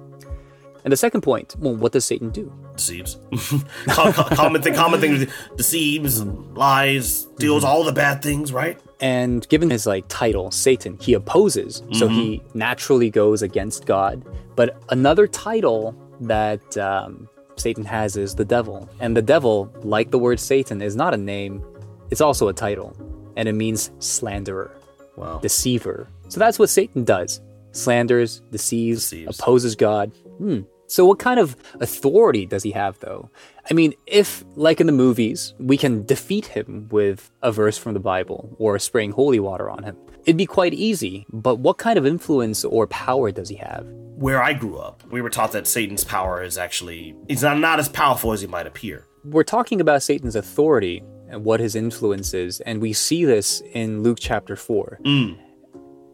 And 0.85 0.93
the 0.93 0.97
second 0.99 1.23
point, 1.23 1.55
well, 1.59 1.75
what 1.75 1.93
does 1.93 2.05
Satan 2.05 2.31
do? 2.31 2.53
deceives. 2.77 3.19
Com- 3.87 4.13
com- 4.13 4.35
common 4.37 4.61
thing, 4.61 4.75
common 4.75 5.01
thing, 5.01 5.29
deceives, 5.57 6.19
and 6.19 6.57
lies, 6.57 7.29
steals 7.37 7.63
all 7.63 7.85
the 7.85 7.93
bad 7.93 8.21
things, 8.21 8.53
right? 8.53 8.79
And 9.01 9.49
given 9.49 9.71
his 9.71 9.87
like 9.87 10.05
title, 10.09 10.51
Satan, 10.51 10.99
he 11.01 11.15
opposes, 11.15 11.83
so 11.93 12.09
he 12.09 12.43
naturally 12.53 13.11
goes 13.11 13.43
against 13.43 13.87
God. 13.87 14.25
But 14.57 14.77
another 14.89 15.29
title 15.29 15.95
that 16.23 16.77
um, 16.77 17.29
Satan 17.57 17.85
has 17.85 18.17
is 18.17 18.35
the 18.35 18.45
devil. 18.45 18.89
And 18.99 19.17
the 19.17 19.23
devil, 19.23 19.73
like 19.85 20.11
the 20.11 20.19
word 20.19 20.41
Satan, 20.41 20.83
is 20.83 20.97
not 20.97 21.15
a 21.15 21.19
name, 21.19 21.65
it's 22.11 22.21
also 22.21 22.49
a 22.49 22.53
title. 22.53 22.97
And 23.37 23.49
it 23.49 23.53
means 23.55 23.93
slanderer, 24.01 24.77
Wow. 25.17 25.39
deceiver. 25.39 26.09
So 26.29 26.39
that's 26.41 26.59
what 26.59 26.71
Satan 26.71 27.05
does 27.05 27.41
slanders, 27.73 28.41
deceives, 28.51 29.01
Deceives. 29.03 29.39
opposes 29.41 29.75
God. 29.77 30.13
Hmm. 30.39 30.61
So, 30.87 31.07
what 31.07 31.19
kind 31.19 31.41
of 31.41 31.57
authority 31.81 32.47
does 32.47 32.63
he 32.63 32.71
have, 32.73 32.99
though? 33.01 33.31
I 33.71 33.75
mean, 33.75 33.95
if, 34.07 34.45
like 34.55 34.81
in 34.81 34.87
the 34.87 34.93
movies, 34.93 35.55
we 35.59 35.77
can 35.77 36.05
defeat 36.05 36.47
him 36.47 36.89
with 36.91 37.31
a 37.43 37.51
verse 37.51 37.79
from 37.79 37.95
the 37.95 38.01
Bible 38.01 38.55
or 38.59 38.79
spraying 38.79 39.13
holy 39.13 39.41
water 39.41 39.71
on 39.71 39.83
him, 39.83 39.97
it'd 40.25 40.37
be 40.37 40.47
quite 40.47 40.75
easy. 40.75 41.27
But 41.33 41.57
what 41.59 41.79
kind 41.79 41.99
of 41.99 42.07
influence 42.07 42.65
or 42.65 42.87
power 42.87 43.33
does 43.33 43.49
he 43.49 43.57
have? 43.57 43.87
Where 44.17 44.43
I 44.43 44.53
grew 44.53 44.77
up, 44.77 45.03
we 45.11 45.23
were 45.23 45.31
taught 45.31 45.53
that 45.53 45.67
Satan's 45.67 46.05
power 46.05 46.43
is 46.43 46.59
actually 46.59 47.17
he's 47.29 47.43
not, 47.43 47.59
not 47.59 47.81
as 47.81 47.89
powerful 47.89 48.33
as 48.33 48.43
he 48.43 48.47
might 48.47 48.67
appear. 48.67 49.07
We're 49.25 49.43
talking 49.43 49.81
about 49.81 50.03
Satan's 50.03 50.37
authority 50.37 51.03
and 51.29 51.45
what 51.45 51.59
his 51.61 51.75
influence 51.75 52.35
is, 52.35 52.61
and 52.61 52.81
we 52.83 52.93
see 52.93 53.25
this 53.25 53.63
in 53.73 54.03
Luke 54.03 54.19
chapter 54.21 54.55
4. 54.55 55.01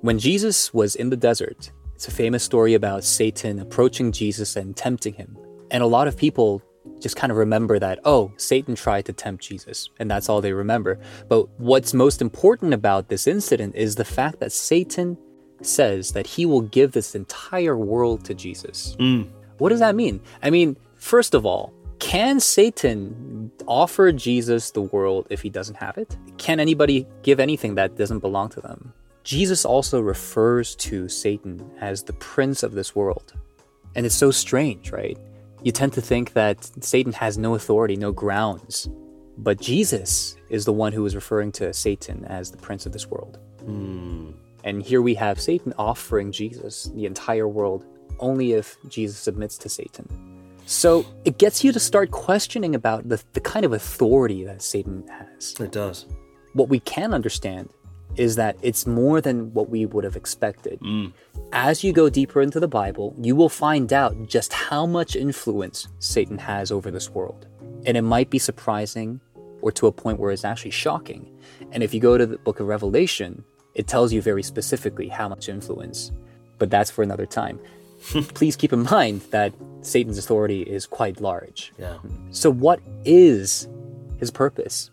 When 0.02 0.18
Jesus 0.18 0.72
was 0.72 0.96
in 0.96 1.10
the 1.10 1.16
desert, 1.16 1.72
it's 1.94 2.08
a 2.08 2.10
famous 2.10 2.42
story 2.42 2.72
about 2.72 3.04
Satan 3.04 3.58
approaching 3.58 4.12
Jesus 4.12 4.56
and 4.56 4.74
tempting 4.74 5.12
him. 5.12 5.36
And 5.70 5.82
a 5.82 5.86
lot 5.86 6.08
of 6.08 6.16
people 6.16 6.62
just 7.00 7.16
kind 7.16 7.30
of 7.30 7.36
remember 7.36 7.78
that, 7.78 7.98
oh, 8.06 8.32
Satan 8.38 8.74
tried 8.74 9.04
to 9.04 9.12
tempt 9.12 9.44
Jesus, 9.44 9.90
and 9.98 10.10
that's 10.10 10.30
all 10.30 10.40
they 10.40 10.54
remember. 10.54 10.98
But 11.28 11.50
what's 11.60 11.92
most 11.92 12.22
important 12.22 12.72
about 12.72 13.10
this 13.10 13.26
incident 13.26 13.76
is 13.76 13.94
the 13.94 14.04
fact 14.06 14.40
that 14.40 14.52
Satan 14.52 15.18
says 15.60 16.12
that 16.12 16.26
he 16.26 16.46
will 16.46 16.62
give 16.62 16.92
this 16.92 17.14
entire 17.14 17.76
world 17.76 18.24
to 18.24 18.32
Jesus. 18.32 18.96
Mm. 18.98 19.28
What 19.58 19.68
does 19.68 19.80
that 19.80 19.94
mean? 19.94 20.22
I 20.42 20.48
mean, 20.48 20.78
first 20.96 21.34
of 21.34 21.44
all, 21.44 21.74
can 21.98 22.40
Satan 22.40 23.52
offer 23.66 24.12
Jesus 24.12 24.70
the 24.70 24.80
world 24.80 25.26
if 25.28 25.42
he 25.42 25.50
doesn't 25.50 25.76
have 25.76 25.98
it? 25.98 26.16
Can 26.38 26.58
anybody 26.58 27.06
give 27.22 27.38
anything 27.38 27.74
that 27.74 27.96
doesn't 27.96 28.20
belong 28.20 28.48
to 28.50 28.62
them? 28.62 28.94
Jesus 29.24 29.64
also 29.64 30.00
refers 30.00 30.74
to 30.76 31.08
Satan 31.08 31.70
as 31.80 32.02
the 32.02 32.12
prince 32.14 32.62
of 32.62 32.72
this 32.72 32.94
world. 32.94 33.34
And 33.94 34.06
it's 34.06 34.14
so 34.14 34.30
strange, 34.30 34.92
right? 34.92 35.18
You 35.62 35.72
tend 35.72 35.92
to 35.94 36.00
think 36.00 36.32
that 36.32 36.70
Satan 36.82 37.12
has 37.12 37.36
no 37.36 37.54
authority, 37.54 37.96
no 37.96 38.12
grounds. 38.12 38.88
But 39.36 39.60
Jesus 39.60 40.36
is 40.48 40.64
the 40.64 40.72
one 40.72 40.92
who 40.92 41.04
is 41.06 41.14
referring 41.14 41.52
to 41.52 41.72
Satan 41.72 42.24
as 42.26 42.50
the 42.50 42.56
prince 42.56 42.86
of 42.86 42.92
this 42.92 43.06
world. 43.06 43.38
Hmm. 43.64 44.30
And 44.64 44.82
here 44.82 45.00
we 45.02 45.14
have 45.14 45.40
Satan 45.40 45.72
offering 45.78 46.32
Jesus 46.32 46.90
the 46.94 47.06
entire 47.06 47.48
world 47.48 47.86
only 48.18 48.52
if 48.52 48.76
Jesus 48.88 49.16
submits 49.16 49.56
to 49.58 49.68
Satan. 49.68 50.08
So 50.66 51.04
it 51.24 51.38
gets 51.38 51.64
you 51.64 51.72
to 51.72 51.80
start 51.80 52.10
questioning 52.10 52.74
about 52.74 53.08
the, 53.08 53.22
the 53.32 53.40
kind 53.40 53.64
of 53.64 53.72
authority 53.72 54.44
that 54.44 54.62
Satan 54.62 55.06
has. 55.08 55.54
It 55.58 55.72
does. 55.72 56.06
What 56.52 56.68
we 56.68 56.80
can 56.80 57.14
understand 57.14 57.70
is 58.16 58.36
that 58.36 58.56
it's 58.62 58.86
more 58.86 59.20
than 59.20 59.52
what 59.54 59.68
we 59.68 59.86
would 59.86 60.04
have 60.04 60.16
expected. 60.16 60.80
Mm. 60.80 61.12
As 61.52 61.82
you 61.82 61.92
go 61.92 62.08
deeper 62.08 62.40
into 62.40 62.60
the 62.60 62.68
Bible, 62.68 63.14
you 63.20 63.34
will 63.34 63.48
find 63.48 63.92
out 63.92 64.26
just 64.26 64.52
how 64.52 64.86
much 64.86 65.16
influence 65.16 65.88
Satan 65.98 66.38
has 66.38 66.70
over 66.70 66.90
this 66.90 67.10
world. 67.10 67.46
And 67.86 67.96
it 67.96 68.02
might 68.02 68.30
be 68.30 68.38
surprising 68.38 69.20
or 69.62 69.72
to 69.72 69.86
a 69.86 69.92
point 69.92 70.18
where 70.18 70.30
it's 70.30 70.44
actually 70.44 70.70
shocking. 70.70 71.26
And 71.72 71.82
if 71.82 71.92
you 71.94 72.00
go 72.00 72.16
to 72.18 72.26
the 72.26 72.38
book 72.38 72.60
of 72.60 72.66
Revelation, 72.66 73.44
it 73.74 73.86
tells 73.86 74.12
you 74.12 74.22
very 74.22 74.42
specifically 74.42 75.08
how 75.08 75.28
much 75.28 75.48
influence. 75.48 76.12
But 76.58 76.70
that's 76.70 76.90
for 76.90 77.02
another 77.02 77.26
time. 77.26 77.60
Please 78.34 78.56
keep 78.56 78.72
in 78.72 78.84
mind 78.84 79.22
that 79.30 79.52
Satan's 79.82 80.18
authority 80.18 80.62
is 80.62 80.86
quite 80.86 81.20
large. 81.20 81.72
Yeah. 81.78 81.98
So, 82.30 82.50
what 82.50 82.80
is 83.04 83.68
his 84.18 84.30
purpose? 84.30 84.90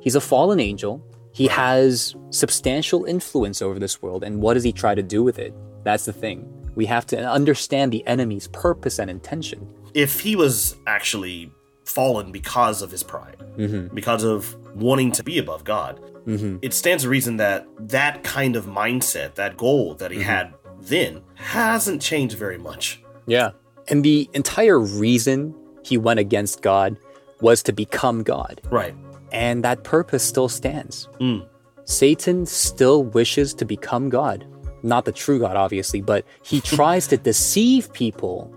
He's 0.00 0.14
a 0.14 0.20
fallen 0.20 0.60
angel. 0.60 1.02
He 1.34 1.48
has 1.48 2.14
substantial 2.30 3.04
influence 3.04 3.60
over 3.60 3.80
this 3.80 4.00
world. 4.00 4.22
And 4.22 4.40
what 4.40 4.54
does 4.54 4.62
he 4.62 4.72
try 4.72 4.94
to 4.94 5.02
do 5.02 5.24
with 5.24 5.40
it? 5.40 5.52
That's 5.82 6.04
the 6.04 6.12
thing. 6.12 6.48
We 6.76 6.86
have 6.86 7.06
to 7.06 7.18
understand 7.18 7.92
the 7.92 8.06
enemy's 8.06 8.46
purpose 8.48 9.00
and 9.00 9.10
intention. 9.10 9.68
If 9.94 10.20
he 10.20 10.36
was 10.36 10.76
actually 10.86 11.50
fallen 11.84 12.30
because 12.30 12.82
of 12.82 12.92
his 12.92 13.02
pride, 13.02 13.36
mm-hmm. 13.56 13.92
because 13.94 14.22
of 14.22 14.56
wanting 14.76 15.10
to 15.12 15.24
be 15.24 15.38
above 15.38 15.64
God, 15.64 16.00
mm-hmm. 16.24 16.58
it 16.62 16.72
stands 16.72 17.02
to 17.02 17.08
reason 17.08 17.36
that 17.38 17.66
that 17.80 18.22
kind 18.22 18.54
of 18.54 18.66
mindset, 18.66 19.34
that 19.34 19.56
goal 19.56 19.94
that 19.96 20.12
he 20.12 20.18
mm-hmm. 20.18 20.28
had 20.28 20.54
then, 20.80 21.20
hasn't 21.34 22.00
changed 22.00 22.38
very 22.38 22.58
much. 22.58 23.02
Yeah. 23.26 23.50
And 23.88 24.04
the 24.04 24.30
entire 24.34 24.78
reason 24.78 25.52
he 25.84 25.98
went 25.98 26.20
against 26.20 26.62
God 26.62 26.96
was 27.40 27.60
to 27.64 27.72
become 27.72 28.22
God. 28.22 28.60
Right. 28.70 28.94
And 29.34 29.64
that 29.64 29.82
purpose 29.82 30.22
still 30.22 30.48
stands. 30.48 31.08
Mm. 31.20 31.46
Satan 31.84 32.46
still 32.46 33.02
wishes 33.02 33.52
to 33.54 33.64
become 33.64 34.08
God. 34.08 34.46
Not 34.82 35.04
the 35.04 35.12
true 35.12 35.40
God, 35.40 35.56
obviously, 35.56 36.00
but 36.00 36.24
he 36.42 36.60
tries 36.76 37.06
to 37.08 37.16
deceive 37.16 37.92
people 37.92 38.54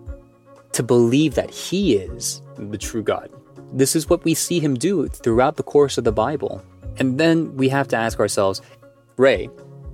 to 0.73 0.83
believe 0.83 1.33
that 1.35 1.49
he 1.49 1.95
is 1.95 2.41
the 2.57 2.77
true 2.77 3.01
God. 3.01 3.31
This 3.73 3.95
is 3.95 4.09
what 4.09 4.23
we 4.23 4.33
see 4.33 4.59
him 4.59 4.75
do 4.75 5.07
throughout 5.07 5.57
the 5.57 5.63
course 5.63 5.97
of 5.97 6.03
the 6.03 6.11
Bible. 6.11 6.63
And 6.99 7.19
then 7.19 7.55
we 7.57 7.69
have 7.69 7.87
to 7.89 7.95
ask 7.95 8.19
ourselves 8.19 8.61
Ray, 9.17 9.49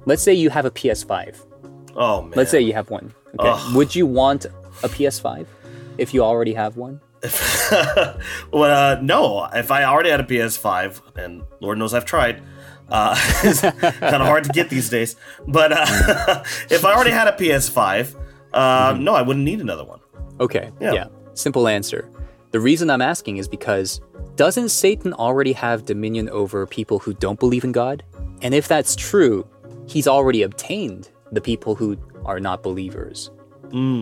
let's 0.06 0.22
say 0.22 0.34
you 0.34 0.50
have 0.50 0.66
a 0.66 0.72
PS5. 0.72 1.46
Oh 1.96 2.24
man. 2.24 2.34
Let's 2.36 2.52
say 2.52 2.60
you 2.62 2.74
have 2.74 2.90
one. 2.90 3.14
Okay. 3.40 3.76
Would 3.76 3.96
you 3.96 4.06
want 4.06 4.46
a 4.46 4.90
PS5 4.90 5.48
if 5.98 6.14
you 6.14 6.24
already 6.24 6.54
have 6.54 6.76
one? 6.76 7.00
well, 8.52 8.64
uh, 8.64 9.00
no. 9.02 9.48
If 9.54 9.72
I 9.72 9.86
already 9.86 10.10
had 10.10 10.20
a 10.20 10.24
PS5, 10.24 11.18
and 11.18 11.44
Lord 11.62 11.78
knows 11.78 11.94
I've 11.94 12.06
tried, 12.06 12.42
uh, 12.90 13.16
it's 13.44 13.62
kind 13.62 14.16
of 14.16 14.28
hard 14.28 14.44
to 14.46 14.50
get 14.52 14.70
these 14.70 14.90
days. 14.90 15.16
But 15.48 15.72
uh, 15.72 16.44
if 16.70 16.84
I 16.84 16.94
already 16.94 17.12
had 17.12 17.28
a 17.28 17.32
PS5, 17.32 18.16
uh, 18.54 18.98
no, 19.00 19.14
I 19.14 19.22
wouldn't 19.22 19.46
need 19.46 19.62
another 19.62 19.86
one. 19.86 20.00
Okay. 20.40 20.72
Yeah. 20.80 20.94
Yeah. 20.94 21.08
Simple 21.34 21.68
answer. 21.68 22.10
The 22.52 22.60
reason 22.60 22.90
I'm 22.90 23.02
asking 23.02 23.38
is 23.38 23.48
because 23.48 24.02
doesn't 24.36 24.70
Satan 24.70 25.14
already 25.14 25.54
have 25.54 25.86
dominion 25.86 26.30
over 26.30 26.68
people 26.68 27.00
who 27.00 27.14
don't 27.14 27.40
believe 27.40 27.64
in 27.64 27.72
God? 27.72 28.04
And 28.42 28.54
if 28.54 28.68
that's 28.68 28.96
true, 28.96 29.48
he's 29.88 30.08
already 30.08 30.44
obtained 30.44 31.10
the 31.32 31.42
people 31.42 31.74
who 31.76 31.98
are 32.26 32.40
not 32.40 32.62
believers. 32.62 33.32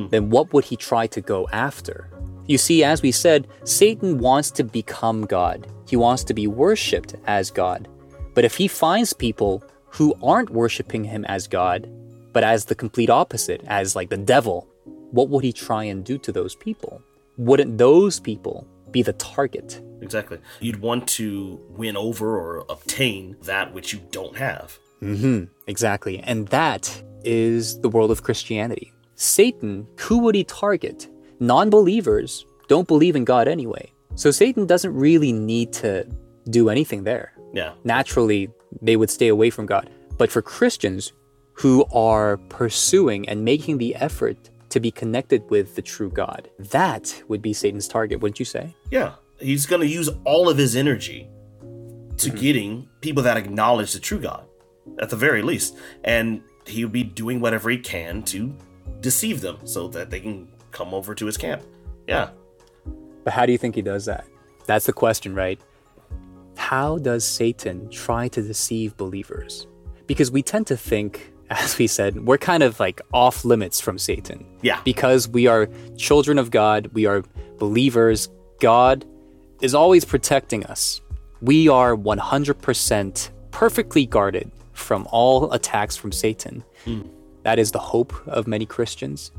Then 0.10 0.30
what 0.30 0.52
would 0.52 0.66
he 0.66 0.76
try 0.76 1.08
to 1.08 1.22
go 1.22 1.48
after? 1.54 2.11
You 2.52 2.58
see, 2.58 2.84
as 2.84 3.02
we 3.02 3.14
said, 3.14 3.48
Satan 3.64 4.18
wants 4.18 4.52
to 4.52 4.66
become 4.66 5.26
God. 5.26 5.66
He 5.88 5.96
wants 5.96 6.26
to 6.26 6.34
be 6.34 6.48
worshipped 6.48 7.16
as 7.26 7.50
God. 7.50 7.88
But 8.34 8.44
if 8.44 8.58
he 8.58 8.68
finds 8.68 9.14
people 9.14 9.64
who 9.86 10.14
aren't 10.22 10.50
worshiping 10.50 11.06
him 11.06 11.24
as 11.30 11.48
God, 11.48 11.90
but 12.34 12.44
as 12.44 12.66
the 12.66 12.76
complete 12.76 13.10
opposite, 13.10 13.64
as 13.68 13.96
like 13.96 14.10
the 14.10 14.18
devil, 14.18 14.68
what 15.12 15.30
would 15.30 15.46
he 15.46 15.54
try 15.54 15.86
and 15.86 16.04
do 16.04 16.18
to 16.18 16.34
those 16.34 16.54
people? 16.54 17.02
Wouldn't 17.38 17.78
those 17.78 18.20
people 18.20 18.68
be 18.92 19.02
the 19.02 19.14
target? 19.14 19.82
Exactly. 20.02 20.40
You'd 20.60 20.82
want 20.82 21.08
to 21.20 21.58
win 21.70 21.96
over 21.96 22.38
or 22.38 22.66
obtain 22.68 23.38
that 23.44 23.74
which 23.74 23.94
you 23.94 24.02
don't 24.12 24.36
have. 24.36 24.78
Mm-hmm. 25.02 25.46
Exactly. 25.68 26.20
And 26.20 26.50
that 26.50 27.02
is 27.24 27.80
the 27.80 27.88
world 27.88 28.12
of 28.12 28.24
Christianity. 28.24 28.92
Satan, 29.16 29.88
who 30.00 30.18
would 30.18 30.36
he 30.36 30.44
target? 30.44 31.08
Non 31.42 31.72
believers 31.72 32.46
don't 32.68 32.88
believe 32.88 33.16
in 33.16 33.26
God 33.26 33.48
anyway. 33.48 33.92
So 34.14 34.30
Satan 34.30 34.68
doesn't 34.68 34.94
really 34.94 35.34
need 35.34 35.74
to 35.74 36.08
do 36.52 36.70
anything 36.70 37.04
there. 37.04 37.34
Yeah. 37.52 37.74
Naturally, 37.84 38.52
they 38.80 38.96
would 38.96 39.10
stay 39.10 39.28
away 39.28 39.50
from 39.50 39.66
God. 39.66 39.90
But 40.20 40.32
for 40.32 40.44
Christians 40.44 41.14
who 41.54 41.84
are 41.92 42.38
pursuing 42.50 43.28
and 43.28 43.44
making 43.44 43.80
the 43.80 43.96
effort 43.96 44.38
to 44.70 44.80
be 44.80 44.92
connected 44.92 45.50
with 45.50 45.74
the 45.74 45.82
true 45.82 46.12
God, 46.12 46.48
that 46.60 47.24
would 47.28 47.42
be 47.42 47.54
Satan's 47.54 47.88
target, 47.88 48.22
wouldn't 48.22 48.40
you 48.40 48.46
say? 48.46 48.76
Yeah. 48.92 49.16
He's 49.40 49.66
going 49.66 49.82
to 49.82 49.88
use 49.88 50.12
all 50.26 50.48
of 50.48 50.60
his 50.60 50.76
energy 50.76 51.28
to 52.18 52.30
mm-hmm. 52.30 52.38
getting 52.38 52.90
people 53.02 53.24
that 53.24 53.38
acknowledge 53.38 53.94
the 53.94 54.00
true 54.00 54.20
God, 54.20 54.46
at 55.00 55.10
the 55.10 55.16
very 55.16 55.42
least. 55.42 55.76
And 56.04 56.44
he 56.68 56.86
would 56.86 56.94
be 56.94 57.04
doing 57.04 57.40
whatever 57.40 57.72
he 57.72 57.80
can 57.80 58.22
to 58.26 58.56
deceive 59.00 59.42
them 59.42 59.58
so 59.66 59.88
that 59.88 60.12
they 60.12 60.20
can 60.20 60.48
come 60.72 60.94
over 60.94 61.14
to 61.16 61.26
his 61.26 61.38
camp. 61.38 61.62
Yeah. 62.08 62.30
But 63.24 63.34
how 63.34 63.46
do 63.46 63.52
you 63.52 63.58
think 63.58 63.76
he 63.76 63.82
does 63.82 64.06
that? 64.06 64.26
That's 64.66 64.86
the 64.86 64.94
question, 64.94 65.36
right? 65.36 65.60
How 66.56 66.98
does 66.98 67.24
Satan 67.24 67.90
try 67.90 68.28
to 68.30 68.42
deceive 68.42 68.96
believers? 68.98 69.68
Because 70.08 70.32
we 70.32 70.42
tend 70.44 70.68
to 70.68 70.78
think, 70.78 71.34
as 71.50 71.78
we 71.78 71.88
said, 71.88 72.26
we're 72.26 72.38
kind 72.38 72.64
of 72.64 72.80
like 72.80 73.02
off 73.14 73.46
limits 73.46 73.80
from 73.80 73.98
Satan. 73.98 74.46
Yeah. 74.62 74.82
Because 74.84 75.28
we 75.28 75.48
are 75.48 75.68
children 75.98 76.38
of 76.38 76.52
God, 76.52 76.88
we 76.94 77.06
are 77.06 77.24
believers. 77.58 78.30
God 78.60 79.06
is 79.62 79.76
always 79.76 80.06
protecting 80.06 80.66
us. 80.66 81.02
We 81.42 81.68
are 81.68 81.96
100% 81.96 83.30
perfectly 83.52 84.06
guarded 84.06 84.52
from 84.74 85.08
all 85.12 85.52
attacks 85.52 85.96
from 85.96 86.12
Satan. 86.12 86.64
Hmm. 86.86 87.02
That 87.44 87.60
is 87.60 87.72
the 87.72 87.80
hope 87.80 88.14
of 88.28 88.48
many 88.48 88.66
Christians. 88.66 89.32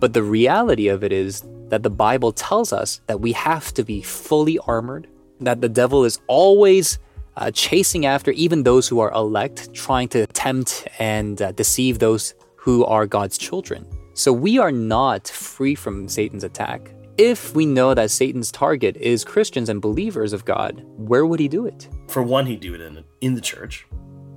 But 0.00 0.12
the 0.12 0.22
reality 0.22 0.88
of 0.88 1.04
it 1.04 1.12
is 1.12 1.44
that 1.68 1.82
the 1.82 1.90
Bible 1.90 2.32
tells 2.32 2.72
us 2.72 3.00
that 3.06 3.20
we 3.20 3.32
have 3.32 3.72
to 3.74 3.84
be 3.84 4.02
fully 4.02 4.58
armored, 4.60 5.08
that 5.40 5.60
the 5.60 5.68
devil 5.68 6.04
is 6.04 6.20
always 6.26 6.98
uh, 7.36 7.50
chasing 7.50 8.04
after 8.06 8.30
even 8.32 8.62
those 8.62 8.88
who 8.88 9.00
are 9.00 9.10
elect, 9.12 9.72
trying 9.72 10.08
to 10.08 10.26
tempt 10.26 10.86
and 10.98 11.40
uh, 11.40 11.52
deceive 11.52 11.98
those 11.98 12.34
who 12.56 12.84
are 12.84 13.06
God's 13.06 13.38
children. 13.38 13.86
So 14.14 14.32
we 14.32 14.58
are 14.58 14.70
not 14.72 15.28
free 15.28 15.74
from 15.74 16.08
Satan's 16.08 16.44
attack. 16.44 16.92
If 17.18 17.54
we 17.54 17.66
know 17.66 17.94
that 17.94 18.10
Satan's 18.10 18.52
target 18.52 18.96
is 18.96 19.24
Christians 19.24 19.68
and 19.68 19.80
believers 19.80 20.32
of 20.32 20.44
God, 20.44 20.82
where 20.96 21.26
would 21.26 21.40
he 21.40 21.48
do 21.48 21.66
it? 21.66 21.88
For 22.08 22.22
one, 22.22 22.46
he'd 22.46 22.60
do 22.60 22.74
it 22.74 22.80
in, 22.80 23.04
in 23.20 23.34
the 23.34 23.40
church. 23.40 23.86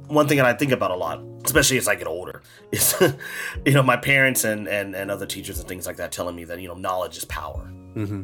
One 0.07 0.27
thing 0.27 0.37
that 0.37 0.45
I 0.45 0.53
think 0.53 0.71
about 0.71 0.91
a 0.91 0.95
lot, 0.95 1.21
especially 1.45 1.77
as 1.77 1.87
I 1.87 1.95
get 1.95 2.07
older, 2.07 2.41
is 2.71 2.95
you 3.65 3.73
know 3.73 3.83
my 3.83 3.97
parents 3.97 4.43
and, 4.43 4.67
and 4.67 4.95
and 4.95 5.09
other 5.11 5.25
teachers 5.25 5.59
and 5.59 5.67
things 5.67 5.85
like 5.87 5.97
that 5.97 6.11
telling 6.11 6.35
me 6.35 6.43
that 6.45 6.59
you 6.59 6.67
know 6.67 6.75
knowledge 6.75 7.17
is 7.17 7.25
power. 7.25 7.71
Mm-hmm. 7.95 8.23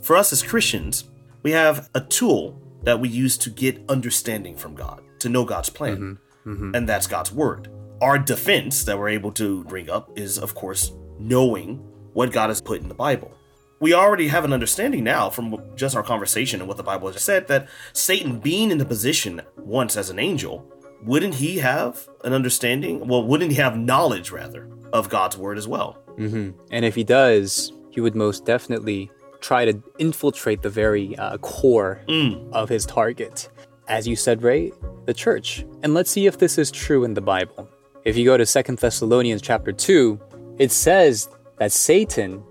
For 0.00 0.16
us 0.16 0.32
as 0.32 0.42
Christians, 0.42 1.04
we 1.42 1.52
have 1.52 1.88
a 1.94 2.00
tool 2.00 2.60
that 2.82 2.98
we 2.98 3.08
use 3.08 3.38
to 3.38 3.50
get 3.50 3.80
understanding 3.88 4.56
from 4.56 4.74
God, 4.74 5.00
to 5.20 5.28
know 5.28 5.44
God's 5.44 5.70
plan, 5.70 5.96
Mm-hmm. 5.96 6.50
Mm-hmm. 6.50 6.74
and 6.74 6.88
that's 6.88 7.06
God's 7.06 7.30
word. 7.30 7.68
Our 8.00 8.18
defense 8.18 8.82
that 8.84 8.98
we're 8.98 9.10
able 9.10 9.30
to 9.32 9.62
bring 9.64 9.88
up 9.88 10.10
is, 10.18 10.36
of 10.38 10.56
course, 10.56 10.90
knowing 11.20 11.76
what 12.14 12.32
God 12.32 12.48
has 12.48 12.60
put 12.60 12.80
in 12.80 12.88
the 12.88 12.94
Bible. 12.94 13.30
We 13.78 13.94
already 13.94 14.26
have 14.28 14.44
an 14.44 14.52
understanding 14.52 15.04
now 15.04 15.30
from 15.30 15.62
just 15.76 15.94
our 15.94 16.02
conversation 16.02 16.60
and 16.60 16.66
what 16.68 16.76
the 16.76 16.82
Bible 16.82 17.10
has 17.12 17.22
said 17.22 17.46
that 17.46 17.68
Satan, 17.92 18.40
being 18.40 18.72
in 18.72 18.78
the 18.78 18.84
position 18.84 19.40
once 19.56 19.96
as 19.96 20.10
an 20.10 20.18
angel, 20.18 20.66
wouldn't 21.02 21.34
he 21.34 21.58
have 21.58 22.08
an 22.24 22.32
understanding? 22.32 23.06
Well, 23.06 23.24
wouldn't 23.24 23.50
he 23.52 23.56
have 23.58 23.76
knowledge, 23.76 24.30
rather, 24.30 24.68
of 24.92 25.08
God's 25.08 25.36
word 25.36 25.58
as 25.58 25.66
well? 25.68 25.98
Mm-hmm. 26.18 26.50
And 26.70 26.84
if 26.84 26.94
he 26.94 27.04
does, 27.04 27.72
he 27.90 28.00
would 28.00 28.14
most 28.14 28.44
definitely 28.44 29.10
try 29.40 29.64
to 29.64 29.82
infiltrate 29.98 30.62
the 30.62 30.70
very 30.70 31.16
uh, 31.18 31.36
core 31.38 32.00
Mm. 32.08 32.52
of 32.52 32.68
his 32.68 32.86
target. 32.86 33.48
As 33.88 34.06
you 34.06 34.14
said, 34.14 34.42
Ray, 34.42 34.72
the 35.06 35.14
church. 35.14 35.64
And 35.82 35.94
let's 35.94 36.10
see 36.10 36.26
if 36.26 36.38
this 36.38 36.58
is 36.58 36.70
true 36.70 37.02
in 37.04 37.14
the 37.14 37.20
Bible. 37.20 37.68
If 38.04 38.16
you 38.16 38.24
go 38.24 38.36
to 38.36 38.46
Second 38.46 38.78
Thessalonians 38.78 39.42
chapter 39.42 39.72
2, 39.72 40.20
it 40.58 40.70
says 40.70 41.28
that 41.58 41.72
Satan 41.72 42.42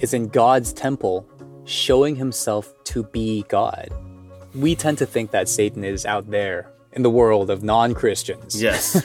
is 0.00 0.12
in 0.14 0.28
God's 0.28 0.72
temple 0.72 1.28
showing 1.64 2.16
himself 2.16 2.72
to 2.84 3.04
be 3.04 3.44
God. 3.48 3.90
We 4.54 4.74
tend 4.74 4.98
to 4.98 5.06
think 5.06 5.30
that 5.30 5.48
Satan 5.48 5.84
is 5.84 6.04
out 6.04 6.28
there 6.30 6.72
in 6.92 7.02
the 7.02 7.10
world 7.10 7.50
of 7.50 7.62
non-Christians. 7.62 8.60
Yes. 8.60 9.02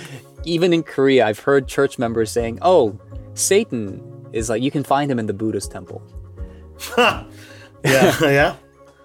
Even 0.44 0.72
in 0.72 0.82
Korea, 0.82 1.26
I've 1.26 1.40
heard 1.40 1.66
church 1.66 1.98
members 1.98 2.30
saying, 2.30 2.58
"Oh, 2.62 2.98
Satan 3.34 4.00
is 4.32 4.48
like 4.48 4.62
you 4.62 4.70
can 4.70 4.84
find 4.84 5.10
him 5.10 5.18
in 5.18 5.26
the 5.26 5.34
Buddhist 5.34 5.70
temple." 5.70 6.02
yeah. 6.98 7.24
Yeah. 8.20 8.56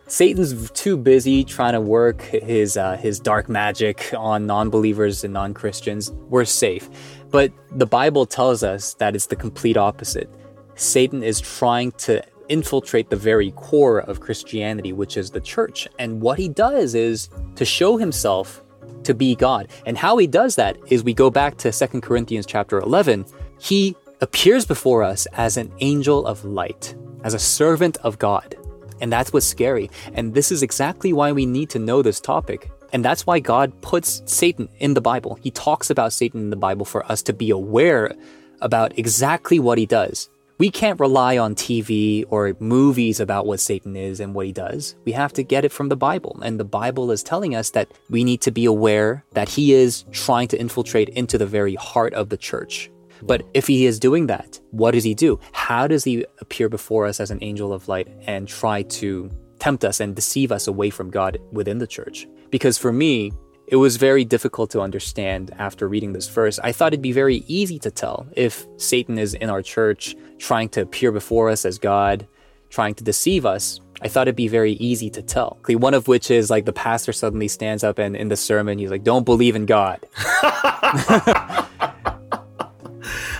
Satan's 0.07 0.69
too 0.71 0.97
busy 0.97 1.45
trying 1.45 1.71
to 1.71 1.79
work 1.79 2.21
his 2.21 2.75
uh, 2.75 2.97
his 2.97 3.17
dark 3.19 3.47
magic 3.47 4.13
on 4.17 4.45
non-believers 4.45 5.23
and 5.23 5.33
non-Christians. 5.33 6.11
We're 6.27 6.43
safe, 6.43 6.89
but 7.29 7.53
the 7.71 7.85
Bible 7.85 8.25
tells 8.25 8.61
us 8.61 8.93
that 8.95 9.15
it's 9.15 9.27
the 9.27 9.37
complete 9.37 9.77
opposite. 9.77 10.29
Satan 10.75 11.23
is 11.23 11.39
trying 11.39 11.93
to 11.93 12.21
infiltrate 12.49 13.09
the 13.09 13.15
very 13.15 13.51
core 13.51 13.99
of 13.99 14.19
Christianity, 14.19 14.93
which 14.93 15.17
is 15.17 15.31
the 15.31 15.41
church, 15.41 15.87
and 15.99 16.21
what 16.21 16.37
he 16.37 16.49
does 16.49 16.95
is 16.95 17.29
to 17.55 17.65
show 17.65 17.97
himself 17.97 18.63
to 19.03 19.13
be 19.13 19.35
God. 19.35 19.67
And 19.85 19.97
how 19.97 20.17
he 20.17 20.27
does 20.27 20.55
that 20.55 20.77
is 20.87 21.03
we 21.03 21.13
go 21.13 21.29
back 21.29 21.57
to 21.57 21.71
2 21.71 22.01
Corinthians 22.01 22.45
chapter 22.45 22.79
11. 22.79 23.25
He 23.59 23.95
appears 24.21 24.65
before 24.65 25.03
us 25.03 25.25
as 25.33 25.57
an 25.57 25.71
angel 25.79 26.25
of 26.25 26.45
light, 26.45 26.95
as 27.23 27.33
a 27.33 27.39
servant 27.39 27.97
of 28.03 28.19
God. 28.19 28.55
And 29.01 29.11
that's 29.11 29.33
what's 29.33 29.47
scary. 29.47 29.89
And 30.13 30.33
this 30.33 30.51
is 30.51 30.61
exactly 30.61 31.11
why 31.11 31.31
we 31.31 31.45
need 31.45 31.69
to 31.71 31.79
know 31.79 32.01
this 32.01 32.19
topic. 32.19 32.71
And 32.93 33.03
that's 33.03 33.25
why 33.25 33.39
God 33.39 33.81
puts 33.81 34.21
Satan 34.25 34.69
in 34.79 34.93
the 34.93 35.01
Bible. 35.01 35.39
He 35.41 35.49
talks 35.49 35.89
about 35.89 36.13
Satan 36.13 36.41
in 36.41 36.49
the 36.51 36.55
Bible 36.55 36.85
for 36.85 37.09
us 37.11 37.23
to 37.23 37.33
be 37.33 37.49
aware 37.49 38.13
about 38.61 38.97
exactly 38.99 39.59
what 39.59 39.79
he 39.79 39.87
does. 39.87 40.29
We 40.61 40.69
can't 40.69 40.99
rely 40.99 41.39
on 41.39 41.55
TV 41.55 42.23
or 42.29 42.55
movies 42.59 43.19
about 43.19 43.47
what 43.47 43.59
Satan 43.59 43.95
is 43.95 44.19
and 44.19 44.35
what 44.35 44.45
he 44.45 44.51
does. 44.51 44.93
We 45.05 45.11
have 45.11 45.33
to 45.33 45.41
get 45.41 45.65
it 45.65 45.71
from 45.71 45.89
the 45.89 45.95
Bible. 45.95 46.39
And 46.43 46.59
the 46.59 46.63
Bible 46.63 47.09
is 47.09 47.23
telling 47.23 47.55
us 47.55 47.71
that 47.71 47.91
we 48.11 48.23
need 48.23 48.41
to 48.41 48.51
be 48.51 48.65
aware 48.65 49.25
that 49.31 49.49
he 49.49 49.73
is 49.73 50.05
trying 50.11 50.47
to 50.49 50.59
infiltrate 50.59 51.09
into 51.09 51.39
the 51.39 51.47
very 51.47 51.73
heart 51.73 52.13
of 52.13 52.29
the 52.29 52.37
church. 52.37 52.91
But 53.23 53.41
if 53.55 53.65
he 53.65 53.87
is 53.87 53.99
doing 53.99 54.27
that, 54.27 54.59
what 54.69 54.91
does 54.91 55.03
he 55.03 55.15
do? 55.15 55.39
How 55.51 55.87
does 55.87 56.03
he 56.03 56.27
appear 56.41 56.69
before 56.69 57.07
us 57.07 57.19
as 57.19 57.31
an 57.31 57.39
angel 57.41 57.73
of 57.73 57.87
light 57.87 58.09
and 58.27 58.47
try 58.47 58.83
to 58.83 59.31
tempt 59.57 59.83
us 59.83 59.99
and 59.99 60.15
deceive 60.15 60.51
us 60.51 60.67
away 60.67 60.91
from 60.91 61.09
God 61.09 61.39
within 61.51 61.79
the 61.79 61.87
church? 61.87 62.27
Because 62.51 62.77
for 62.77 62.93
me, 62.93 63.31
it 63.71 63.77
was 63.77 63.97
very 63.97 64.23
difficult 64.25 64.69
to 64.71 64.81
understand 64.81 65.51
after 65.57 65.87
reading 65.87 66.13
this 66.13 66.27
verse. 66.29 66.59
I 66.59 66.71
thought 66.73 66.93
it'd 66.93 67.01
be 67.01 67.11
very 67.13 67.37
easy 67.47 67.79
to 67.79 67.89
tell 67.89 68.27
if 68.35 68.67
Satan 68.77 69.17
is 69.17 69.33
in 69.33 69.49
our 69.49 69.61
church 69.63 70.15
trying 70.37 70.69
to 70.69 70.81
appear 70.81 71.11
before 71.11 71.49
us 71.49 71.65
as 71.65 71.79
God, 71.79 72.27
trying 72.69 72.93
to 72.95 73.03
deceive 73.03 73.45
us. 73.45 73.79
I 74.03 74.07
thought 74.07 74.27
it'd 74.27 74.35
be 74.35 74.47
very 74.49 74.73
easy 74.73 75.09
to 75.11 75.21
tell. 75.21 75.57
One 75.67 75.93
of 75.93 76.07
which 76.07 76.29
is 76.31 76.49
like 76.49 76.65
the 76.65 76.73
pastor 76.73 77.13
suddenly 77.13 77.47
stands 77.47 77.83
up 77.83 77.97
and 77.99 78.15
in 78.15 78.27
the 78.29 78.35
sermon 78.35 78.77
he's 78.79 78.89
like, 78.91 79.03
"Don't 79.03 79.23
believe 79.25 79.55
in 79.55 79.65
God. 79.65 79.99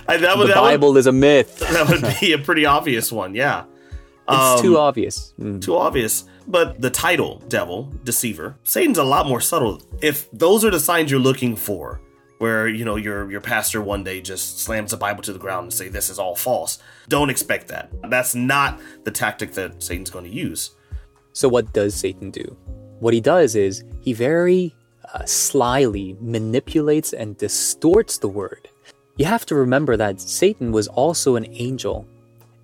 I, 0.08 0.16
that 0.18 0.36
would, 0.36 0.48
The 0.48 0.54
that 0.54 0.62
would- 0.62 0.68
Bible 0.70 0.96
is 0.96 1.06
a 1.06 1.12
myth." 1.12 1.58
that 1.72 1.88
would 1.88 2.02
be 2.20 2.32
a 2.32 2.38
pretty 2.38 2.64
obvious 2.66 3.10
one. 3.12 3.34
Yeah. 3.34 3.64
It's 4.28 4.36
Um, 4.38 4.60
too 4.62 4.78
obvious. 4.78 5.34
Mm. 5.40 5.60
too 5.60 5.76
obvious. 5.76 6.24
But 6.46 6.80
the 6.80 6.90
title, 6.90 7.42
devil, 7.48 7.92
deceiver, 8.04 8.56
Satan's 8.64 8.98
a 8.98 9.04
lot 9.04 9.26
more 9.26 9.40
subtle. 9.40 9.80
If 10.00 10.30
those 10.30 10.64
are 10.64 10.70
the 10.70 10.80
signs 10.80 11.10
you're 11.10 11.20
looking 11.20 11.56
for, 11.56 12.00
where 12.38 12.66
you 12.66 12.84
know 12.84 12.96
your 12.96 13.30
your 13.30 13.40
pastor 13.40 13.80
one 13.80 14.02
day 14.02 14.20
just 14.20 14.58
slams 14.58 14.90
the 14.90 14.96
Bible 14.96 15.22
to 15.22 15.32
the 15.32 15.38
ground 15.38 15.64
and 15.64 15.72
say 15.72 15.88
this 15.88 16.10
is 16.10 16.18
all 16.18 16.34
false, 16.34 16.78
don't 17.08 17.30
expect 17.30 17.68
that. 17.68 17.90
That's 18.10 18.34
not 18.34 18.80
the 19.04 19.12
tactic 19.12 19.52
that 19.52 19.80
Satan's 19.82 20.10
going 20.10 20.24
to 20.24 20.30
use. 20.30 20.72
So, 21.32 21.48
what 21.48 21.72
does 21.72 21.94
Satan 21.94 22.30
do? 22.30 22.44
What 22.98 23.14
he 23.14 23.20
does 23.20 23.54
is 23.54 23.84
he 24.00 24.12
very 24.12 24.74
uh, 25.14 25.24
slyly 25.24 26.16
manipulates 26.20 27.12
and 27.12 27.36
distorts 27.38 28.18
the 28.18 28.28
word. 28.28 28.68
You 29.16 29.26
have 29.26 29.46
to 29.46 29.54
remember 29.54 29.96
that 29.96 30.20
Satan 30.20 30.72
was 30.72 30.88
also 30.88 31.36
an 31.36 31.46
angel. 31.50 32.06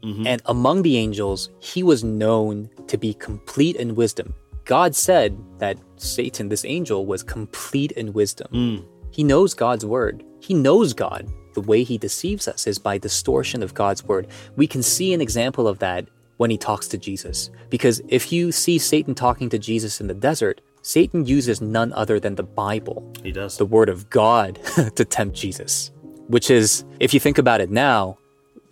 Mm-hmm. 0.03 0.27
And 0.27 0.43
among 0.47 0.83
the 0.83 0.97
angels, 0.97 1.51
he 1.61 1.83
was 1.83 2.05
known 2.05 2.71
to 2.87 2.97
be 2.97 3.15
complete 3.15 3.77
in 3.77 3.95
wisdom. 3.95 4.35
God 4.65 4.95
said 4.95 5.37
that 5.59 5.79
Satan, 5.97 6.49
this 6.49 6.65
angel, 6.65 7.07
was 7.07 7.23
complete 7.23 7.93
in 7.93 8.13
wisdom. 8.13 8.49
Mm. 8.53 8.85
He 9.11 9.25
knows 9.25 9.55
God's 9.55 9.87
word. 9.87 10.25
He 10.41 10.55
knows 10.55 10.93
God. 10.93 11.29
The 11.55 11.63
way 11.63 11.83
he 11.83 11.99
deceives 11.99 12.47
us 12.47 12.67
is 12.67 12.79
by 12.79 12.99
distortion 12.99 13.63
of 13.63 13.75
God's 13.75 14.05
word. 14.05 14.29
We 14.57 14.67
can 14.67 14.83
see 14.83 15.13
an 15.13 15.21
example 15.21 15.67
of 15.67 15.79
that 15.81 16.07
when 16.37 16.51
he 16.51 16.59
talks 16.59 16.87
to 16.89 16.99
Jesus. 16.99 17.51
Because 17.71 18.01
if 18.09 18.31
you 18.31 18.53
see 18.53 18.79
Satan 18.79 19.15
talking 19.15 19.49
to 19.49 19.59
Jesus 19.59 20.01
in 20.01 20.07
the 20.07 20.15
desert, 20.15 20.61
Satan 20.83 21.27
uses 21.27 21.61
none 21.61 21.93
other 21.93 22.21
than 22.21 22.37
the 22.37 22.45
Bible, 22.45 23.13
He 23.23 23.33
does. 23.33 23.57
the 23.57 23.67
word 23.67 23.89
of 23.89 24.09
God, 24.11 24.59
to 24.95 25.05
tempt 25.05 25.37
Jesus. 25.37 25.91
Which 26.29 26.51
is, 26.51 26.85
if 27.01 27.13
you 27.13 27.21
think 27.21 27.39
about 27.39 27.61
it 27.61 27.71
now, 27.71 28.19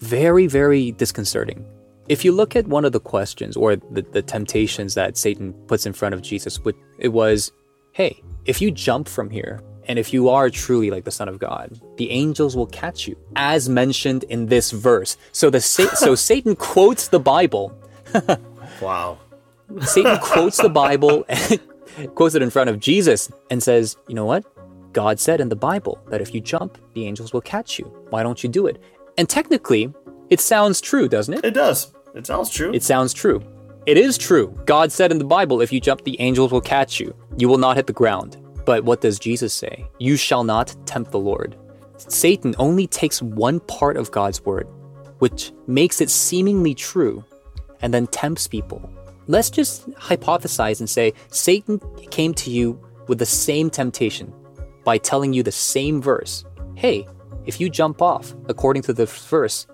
very, 0.01 0.47
very 0.47 0.93
disconcerting. 0.93 1.65
If 2.09 2.25
you 2.25 2.33
look 2.33 2.55
at 2.55 2.67
one 2.67 2.85
of 2.85 2.93
the 2.93 3.01
questions 3.01 3.57
or 3.57 3.77
the, 3.77 4.03
the 4.03 4.23
temptations 4.23 4.95
that 4.95 5.17
Satan 5.17 5.53
puts 5.67 5.87
in 5.87 5.93
front 5.93 6.15
of 6.15 6.23
Jesus, 6.23 6.59
it 6.99 7.09
was, 7.09 7.53
hey, 7.93 8.23
if 8.45 8.61
you 8.61 8.71
jump 8.71 9.09
from 9.09 9.29
here, 9.29 9.61
and 9.89 9.99
if 9.99 10.13
you 10.13 10.29
are 10.29 10.51
truly 10.51 10.91
like 10.91 11.05
the 11.05 11.11
Son 11.11 11.29
of 11.29 11.39
God, 11.39 11.81
the 11.97 12.11
angels 12.11 12.57
will 12.57 12.67
catch 12.67 13.07
you, 13.07 13.17
as 13.37 13.69
mentioned 13.69 14.25
in 14.25 14.47
this 14.47 14.71
verse. 14.71 15.17
So 15.33 15.51
the 15.51 15.61
Sa- 15.61 15.95
so 15.95 16.15
Satan 16.29 16.57
quotes 16.57 17.09
the 17.09 17.21
Bible. 17.21 17.77
wow. 18.81 19.19
Satan 19.83 20.19
quotes 20.19 20.59
the 20.59 20.69
Bible 20.69 21.25
and 21.29 21.61
quotes 22.15 22.35
it 22.35 22.43
in 22.43 22.51
front 22.51 22.71
of 22.71 22.81
Jesus 22.81 23.31
and 23.51 23.63
says, 23.63 23.97
"You 24.09 24.15
know 24.15 24.25
what? 24.25 24.45
God 24.93 25.21
said 25.21 25.41
in 25.41 25.49
the 25.49 25.57
Bible 25.57 26.01
that 26.09 26.21
if 26.21 26.35
you 26.35 26.41
jump, 26.41 26.79
the 26.95 27.07
angels 27.07 27.33
will 27.33 27.41
catch 27.41 27.79
you. 27.79 27.85
Why 28.11 28.23
don't 28.23 28.43
you 28.43 28.49
do 28.49 28.67
it?" 28.67 28.81
And 29.19 29.29
technically, 29.29 29.93
it 30.31 30.41
sounds 30.41 30.81
true, 30.81 31.09
doesn't 31.09 31.35
it? 31.35 31.45
It 31.45 31.55
does. 31.55 31.93
It 32.15 32.27
sounds 32.27 32.51
true. 32.51 32.73
It 32.73 32.83
sounds 32.83 33.13
true. 33.13 33.43
It 33.87 33.97
is 33.97 34.19
true. 34.19 34.59
God 34.67 34.91
said 34.91 35.13
in 35.13 35.19
the 35.19 35.25
Bible, 35.25 35.61
if 35.61 35.73
you 35.73 35.81
jump, 35.81 36.03
the 36.03 36.21
angels 36.21 36.51
will 36.51 36.61
catch 36.61 36.99
you. 36.99 37.15
You 37.37 37.49
will 37.49 37.59
not 37.59 37.77
hit 37.77 37.87
the 37.87 37.93
ground. 37.93 38.37
But 38.65 38.85
what 38.85 39.01
does 39.01 39.19
Jesus 39.19 39.55
say? 39.55 39.87
You 39.99 40.17
shall 40.17 40.43
not 40.43 40.75
tempt 40.87 41.13
the 41.13 41.21
Lord. 41.21 41.57
Satan 41.97 42.55
only 42.59 42.87
takes 42.87 43.23
one 43.23 43.61
part 43.61 43.97
of 43.97 44.11
God's 44.11 44.45
word, 44.45 44.67
which 45.21 45.53
makes 45.67 46.01
it 46.01 46.11
seemingly 46.11 46.75
true, 46.75 47.25
and 47.81 47.95
then 47.95 48.09
tempts 48.09 48.49
people. 48.49 48.91
Let's 49.29 49.51
just 49.51 49.89
hypothesize 49.93 50.81
and 50.81 50.91
say 50.91 51.13
Satan 51.29 51.81
came 52.11 52.35
to 52.35 52.51
you 52.51 52.81
with 53.07 53.19
the 53.19 53.27
same 53.27 53.71
temptation 53.71 54.33
by 54.85 54.99
telling 54.99 55.33
you 55.33 55.43
the 55.43 55.53
same 55.53 56.03
verse. 56.03 56.45
Hey, 56.75 57.07
if 57.47 57.61
you 57.61 57.71
jump 57.71 58.03
off, 58.03 58.35
according 58.49 58.83
to 58.83 58.93
this 58.93 59.27
verse, 59.27 59.67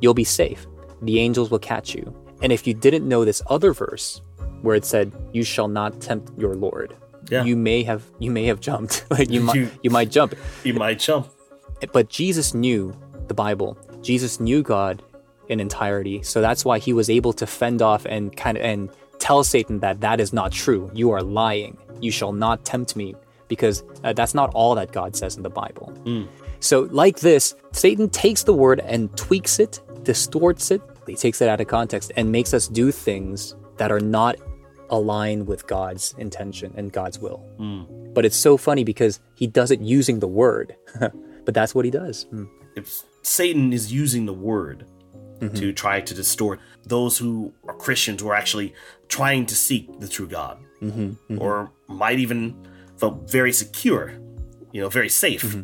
you'll 0.00 0.14
be 0.14 0.24
safe. 0.24 0.66
The 1.02 1.20
angels 1.20 1.50
will 1.50 1.58
catch 1.58 1.94
you. 1.94 2.14
And 2.42 2.52
if 2.52 2.66
you 2.66 2.74
didn't 2.74 3.06
know 3.06 3.24
this 3.24 3.42
other 3.48 3.72
verse 3.72 4.20
where 4.62 4.74
it 4.76 4.84
said, 4.84 5.12
"You 5.32 5.42
shall 5.44 5.68
not 5.68 6.00
tempt 6.00 6.32
your 6.38 6.54
Lord," 6.54 6.94
Yeah. 7.30 7.44
you 7.44 7.56
may 7.56 7.82
have 7.84 8.02
you 8.18 8.30
may 8.30 8.44
have 8.46 8.60
jumped. 8.60 9.04
like 9.10 9.30
you 9.30 9.40
might 9.40 9.56
You- 9.56 9.70
you 9.82 9.90
might 9.90 10.10
jump. 10.10 10.34
You 10.64 10.74
might 10.74 10.98
jump. 10.98 11.28
But 11.92 12.08
Jesus 12.08 12.54
knew 12.54 12.92
the 13.28 13.34
Bible. 13.34 13.76
Jesus 14.02 14.40
knew 14.40 14.62
God 14.62 15.02
in 15.48 15.60
entirety. 15.60 16.22
So 16.22 16.40
that's 16.40 16.64
why 16.64 16.78
he 16.78 16.92
was 16.92 17.08
able 17.08 17.32
to 17.34 17.46
fend 17.46 17.82
off 17.82 18.04
and 18.06 18.36
kind 18.36 18.56
of 18.58 18.64
and 18.64 18.90
tell 19.18 19.42
Satan 19.44 19.80
that 19.80 20.00
that 20.00 20.20
is 20.20 20.32
not 20.32 20.52
true. 20.52 20.90
You 20.94 21.10
are 21.10 21.22
lying. 21.22 21.76
You 22.00 22.10
shall 22.10 22.32
not 22.32 22.64
tempt 22.64 22.94
me 22.96 23.14
because 23.48 23.82
uh, 24.04 24.12
that's 24.12 24.34
not 24.34 24.50
all 24.54 24.74
that 24.76 24.92
God 24.92 25.16
says 25.16 25.36
in 25.36 25.42
the 25.42 25.50
Bible. 25.50 25.92
So 26.60 26.82
like 26.90 27.20
this, 27.20 27.54
Satan 27.72 28.08
takes 28.10 28.42
the 28.42 28.54
word 28.54 28.80
and 28.80 29.14
tweaks 29.16 29.58
it, 29.58 29.80
distorts 30.02 30.70
it, 30.70 30.80
he 31.06 31.14
takes 31.14 31.40
it 31.40 31.48
out 31.48 31.60
of 31.60 31.68
context 31.68 32.12
and 32.16 32.30
makes 32.30 32.52
us 32.52 32.68
do 32.68 32.92
things 32.92 33.56
that 33.78 33.90
are 33.90 34.00
not 34.00 34.36
aligned 34.90 35.46
with 35.46 35.66
God's 35.66 36.14
intention 36.18 36.72
and 36.76 36.92
God's 36.92 37.18
will. 37.18 37.38
Hmm. 37.56 37.84
But 38.12 38.24
it's 38.24 38.36
so 38.36 38.56
funny 38.56 38.84
because 38.84 39.20
he 39.34 39.46
does 39.46 39.70
it 39.70 39.80
using 39.80 40.20
the 40.20 40.28
word. 40.28 40.76
but 41.44 41.54
that's 41.54 41.74
what 41.74 41.84
he 41.84 41.90
does. 41.90 42.26
Mm. 42.32 42.48
if 42.76 43.02
Satan 43.22 43.72
is 43.72 43.92
using 43.92 44.26
the 44.26 44.32
word 44.32 44.86
mm-hmm. 45.38 45.54
to 45.54 45.72
try 45.72 46.00
to 46.00 46.14
distort 46.14 46.60
those 46.84 47.18
who 47.18 47.52
are 47.66 47.74
Christians 47.74 48.22
who 48.22 48.28
are 48.28 48.34
actually 48.34 48.74
trying 49.08 49.46
to 49.46 49.54
seek 49.54 50.00
the 50.00 50.08
true 50.08 50.28
God, 50.28 50.58
mm-hmm. 50.80 51.00
Mm-hmm. 51.00 51.40
or 51.40 51.70
might 51.86 52.18
even 52.18 52.66
feel 52.96 53.22
very 53.26 53.52
secure, 53.52 54.12
you 54.72 54.80
know, 54.80 54.88
very 54.88 55.08
safe. 55.08 55.56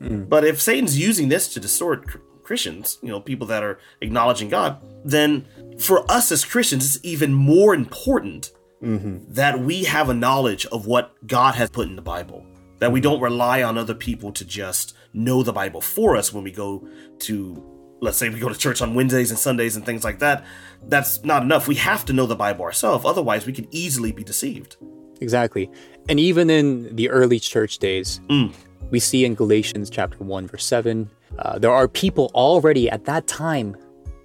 Mm. 0.00 0.28
But 0.28 0.44
if 0.44 0.60
Satan's 0.60 0.98
using 0.98 1.28
this 1.28 1.52
to 1.54 1.60
distort 1.60 2.06
Christians, 2.42 2.98
you 3.02 3.08
know, 3.08 3.20
people 3.20 3.46
that 3.48 3.62
are 3.62 3.78
acknowledging 4.00 4.48
God, 4.48 4.80
then 5.04 5.46
for 5.78 6.10
us 6.10 6.30
as 6.30 6.44
Christians, 6.44 6.96
it's 6.96 7.04
even 7.04 7.32
more 7.32 7.74
important 7.74 8.52
mm-hmm. 8.82 9.32
that 9.32 9.58
we 9.58 9.84
have 9.84 10.08
a 10.08 10.14
knowledge 10.14 10.66
of 10.66 10.86
what 10.86 11.14
God 11.26 11.54
has 11.54 11.70
put 11.70 11.88
in 11.88 11.96
the 11.96 12.02
Bible. 12.02 12.46
That 12.78 12.92
we 12.92 13.00
mm-hmm. 13.00 13.10
don't 13.10 13.20
rely 13.20 13.62
on 13.62 13.78
other 13.78 13.94
people 13.94 14.32
to 14.32 14.44
just 14.44 14.94
know 15.12 15.42
the 15.42 15.52
Bible 15.52 15.80
for 15.80 16.16
us 16.16 16.32
when 16.32 16.44
we 16.44 16.52
go 16.52 16.86
to, 17.20 17.64
let's 18.00 18.18
say, 18.18 18.28
we 18.28 18.38
go 18.38 18.48
to 18.48 18.58
church 18.58 18.82
on 18.82 18.94
Wednesdays 18.94 19.30
and 19.30 19.38
Sundays 19.38 19.76
and 19.76 19.84
things 19.84 20.04
like 20.04 20.18
that. 20.20 20.44
That's 20.82 21.24
not 21.24 21.42
enough. 21.42 21.66
We 21.66 21.76
have 21.76 22.04
to 22.04 22.12
know 22.12 22.26
the 22.26 22.36
Bible 22.36 22.64
ourselves. 22.64 23.04
Otherwise, 23.04 23.46
we 23.46 23.52
can 23.52 23.66
easily 23.70 24.12
be 24.12 24.22
deceived. 24.22 24.76
Exactly. 25.20 25.70
And 26.08 26.20
even 26.20 26.50
in 26.50 26.94
the 26.94 27.08
early 27.10 27.40
church 27.40 27.78
days, 27.78 28.20
mm. 28.28 28.52
We 28.90 29.00
see 29.00 29.24
in 29.24 29.34
Galatians 29.34 29.90
chapter 29.90 30.18
1, 30.18 30.48
verse 30.48 30.64
7, 30.64 31.10
uh, 31.38 31.58
there 31.58 31.70
are 31.70 31.88
people 31.88 32.30
already 32.34 32.88
at 32.90 33.04
that 33.04 33.26
time 33.26 33.76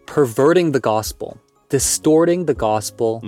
perverting 0.06 0.72
the 0.72 0.80
gospel, 0.80 1.40
distorting 1.70 2.46
the 2.46 2.54
gospel 2.54 3.22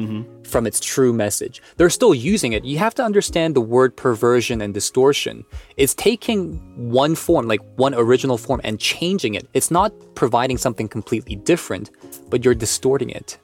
from 0.44 0.68
its 0.68 0.80
true 0.80 1.14
message. 1.14 1.62
They're 1.78 1.90
still 1.90 2.14
using 2.14 2.54
it. 2.54 2.66
You 2.66 2.78
have 2.78 2.94
to 2.96 3.04
understand 3.04 3.56
the 3.56 3.62
word 3.62 3.96
perversion 3.96 4.62
and 4.62 4.74
distortion. 4.74 5.46
It's 5.78 5.94
taking 5.94 6.56
one 6.92 7.16
form, 7.16 7.48
like 7.48 7.62
one 7.78 7.94
original 7.96 8.38
form, 8.38 8.62
and 8.64 8.80
changing 8.80 9.36
it. 9.36 9.48
It's 9.54 9.72
not 9.72 9.94
providing 10.16 10.58
something 10.58 10.88
completely 10.88 11.38
different, 11.38 11.90
but 12.30 12.44
you're 12.44 12.56
distorting 12.56 13.10
it 13.10 13.38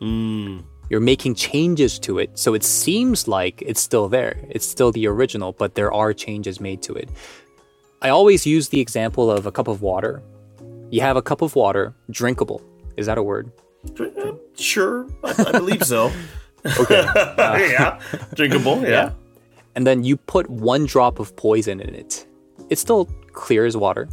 you're 0.89 0.99
making 0.99 1.36
changes 1.36 1.99
to 1.99 2.17
it 2.19 2.38
so 2.38 2.54
it 2.54 2.63
seems 2.63 3.28
like 3.28 3.62
it's 3.65 3.80
still 3.80 4.10
there 4.10 4.39
it's 4.49 4.65
still 4.65 4.91
the 4.91 5.08
original 5.08 5.54
but 5.54 5.75
there 5.75 5.93
are 5.93 6.13
changes 6.13 6.60
made 6.60 6.82
to 6.82 6.93
it 6.93 7.10
i 8.02 8.10
always 8.10 8.46
use 8.46 8.70
the 8.70 8.80
example 8.80 9.30
of 9.32 9.46
a 9.46 9.52
cup 9.52 9.68
of 9.68 9.82
water 9.82 10.22
you 10.90 11.02
have 11.02 11.18
a 11.18 11.22
cup 11.22 11.42
of 11.42 11.56
water 11.56 11.94
drinkable 12.10 12.62
is 12.98 13.06
that 13.06 13.18
a 13.18 13.24
word 13.24 13.52
Uh, 14.00 14.34
Sure, 14.56 15.08
I, 15.24 15.32
I 15.48 15.52
believe 15.54 15.84
so. 15.84 16.12
okay 16.82 17.04
yeah, 17.72 18.00
drinkable. 18.36 18.82
Yeah. 18.84 19.12
and 19.76 19.88
then 19.88 20.04
you 20.04 20.18
put 20.18 20.50
one 20.50 20.86
drop 20.86 21.20
of 21.20 21.34
poison 21.38 21.80
in 21.80 21.96
it 21.96 22.26
it's 22.70 22.82
still 22.82 23.06
clear 23.32 23.66
as 23.66 23.78
water 23.78 24.10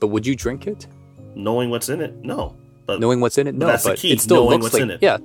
but 0.00 0.06
would 0.08 0.26
you 0.26 0.34
drink 0.34 0.66
it 0.66 0.86
knowing 1.34 1.68
what's 1.70 1.88
in 1.88 2.00
it. 2.00 2.12
No, 2.24 2.56
but 2.86 3.00
knowing 3.00 3.20
what's 3.20 3.36
in 3.38 3.46
it 3.46 3.54
no 3.54 3.66
that's 3.66 3.84
the 3.84 3.90
but 3.90 3.98
key, 3.98 4.12
it 4.12 4.20
still 4.20 4.44
knowing 4.44 4.50
looks 4.60 4.62
what's 4.64 4.74
like 4.74 4.82
in 4.82 4.90
it. 4.90 5.00
yeah 5.02 5.18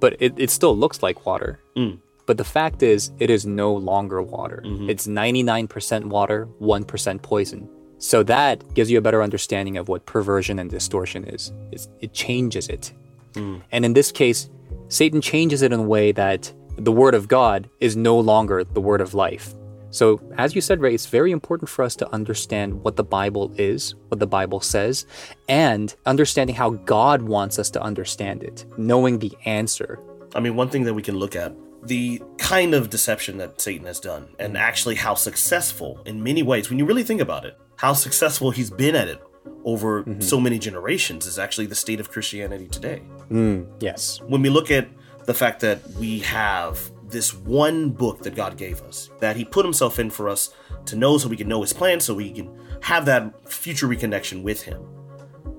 but 0.00 0.16
it, 0.20 0.32
it 0.36 0.50
still 0.50 0.76
looks 0.76 1.02
like 1.02 1.24
water 1.26 1.58
Mm. 1.76 1.98
But 2.30 2.36
the 2.36 2.44
fact 2.44 2.84
is 2.84 3.10
it 3.18 3.28
is 3.28 3.44
no 3.44 3.74
longer 3.74 4.22
water. 4.22 4.62
Mm-hmm. 4.64 4.88
it's 4.88 5.08
99% 5.08 6.04
water 6.04 6.46
1% 6.60 7.22
poison. 7.22 7.68
So 7.98 8.22
that 8.22 8.72
gives 8.72 8.88
you 8.88 8.98
a 8.98 9.00
better 9.00 9.20
understanding 9.20 9.76
of 9.76 9.88
what 9.88 10.06
perversion 10.06 10.60
and 10.60 10.70
distortion 10.70 11.24
is. 11.24 11.52
It's, 11.72 11.88
it 11.98 12.12
changes 12.12 12.68
it. 12.68 12.92
Mm. 13.32 13.62
and 13.72 13.84
in 13.84 13.94
this 13.94 14.12
case 14.12 14.48
satan 14.88 15.20
changes 15.20 15.62
it 15.62 15.72
in 15.72 15.80
a 15.80 15.90
way 15.96 16.12
that 16.12 16.52
the 16.76 16.92
word 16.92 17.14
of 17.14 17.26
god 17.26 17.68
is 17.80 17.96
no 17.96 18.16
longer 18.20 18.62
the 18.62 18.80
word 18.80 19.00
of 19.00 19.12
life. 19.12 19.54
So 19.90 20.20
as 20.38 20.54
you 20.54 20.60
said 20.60 20.80
ray 20.80 20.94
it's 20.94 21.06
very 21.06 21.32
important 21.32 21.68
for 21.68 21.82
us 21.84 21.96
to 21.96 22.12
understand 22.12 22.84
what 22.84 22.94
the 22.94 23.08
bible 23.18 23.52
is 23.56 23.96
what 24.06 24.20
the 24.20 24.32
bible 24.38 24.60
says 24.60 25.04
and 25.48 25.96
understanding 26.06 26.54
how 26.54 26.70
god 26.96 27.22
wants 27.22 27.58
us 27.58 27.70
to 27.70 27.82
understand 27.82 28.44
it 28.44 28.66
knowing 28.76 29.18
the 29.18 29.32
answer. 29.46 29.98
I 30.36 30.38
mean, 30.38 30.54
one 30.54 30.68
thing 30.68 30.84
that 30.84 30.94
we 30.94 31.02
can 31.02 31.16
look 31.16 31.34
at 31.34 31.52
the 31.82 32.22
kind 32.38 32.74
of 32.74 32.90
deception 32.90 33.38
that 33.38 33.60
Satan 33.60 33.86
has 33.86 34.00
done, 34.00 34.28
and 34.38 34.56
actually 34.56 34.96
how 34.96 35.14
successful 35.14 36.00
in 36.04 36.22
many 36.22 36.42
ways, 36.42 36.68
when 36.68 36.78
you 36.78 36.84
really 36.84 37.04
think 37.04 37.20
about 37.20 37.44
it, 37.44 37.58
how 37.76 37.92
successful 37.92 38.50
he's 38.50 38.70
been 38.70 38.94
at 38.94 39.08
it 39.08 39.22
over 39.64 40.02
mm-hmm. 40.02 40.20
so 40.20 40.40
many 40.40 40.58
generations 40.58 41.26
is 41.26 41.38
actually 41.38 41.66
the 41.66 41.74
state 41.74 42.00
of 42.00 42.10
Christianity 42.10 42.66
today. 42.68 43.02
Mm, 43.30 43.66
yes 43.80 44.20
When 44.22 44.42
we 44.42 44.50
look 44.50 44.70
at 44.70 44.88
the 45.24 45.34
fact 45.34 45.60
that 45.60 45.86
we 45.92 46.20
have 46.20 46.90
this 47.08 47.34
one 47.34 47.90
book 47.90 48.22
that 48.22 48.34
God 48.34 48.56
gave 48.56 48.82
us, 48.82 49.10
that 49.20 49.36
he 49.36 49.44
put 49.44 49.64
himself 49.64 49.98
in 49.98 50.10
for 50.10 50.28
us 50.28 50.54
to 50.86 50.96
know 50.96 51.18
so 51.18 51.28
we 51.28 51.36
can 51.36 51.48
know 51.48 51.62
his 51.62 51.72
plan, 51.72 52.00
so 52.00 52.14
we 52.14 52.30
can 52.30 52.50
have 52.82 53.04
that 53.06 53.48
future 53.48 53.86
reconnection 53.86 54.42
with 54.42 54.62
him. 54.62 54.82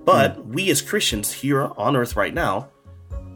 But 0.05 0.37
mm. 0.37 0.53
we 0.53 0.71
as 0.71 0.81
Christians 0.81 1.31
here 1.31 1.71
on 1.77 1.95
earth 1.95 2.15
right 2.15 2.33
now, 2.33 2.69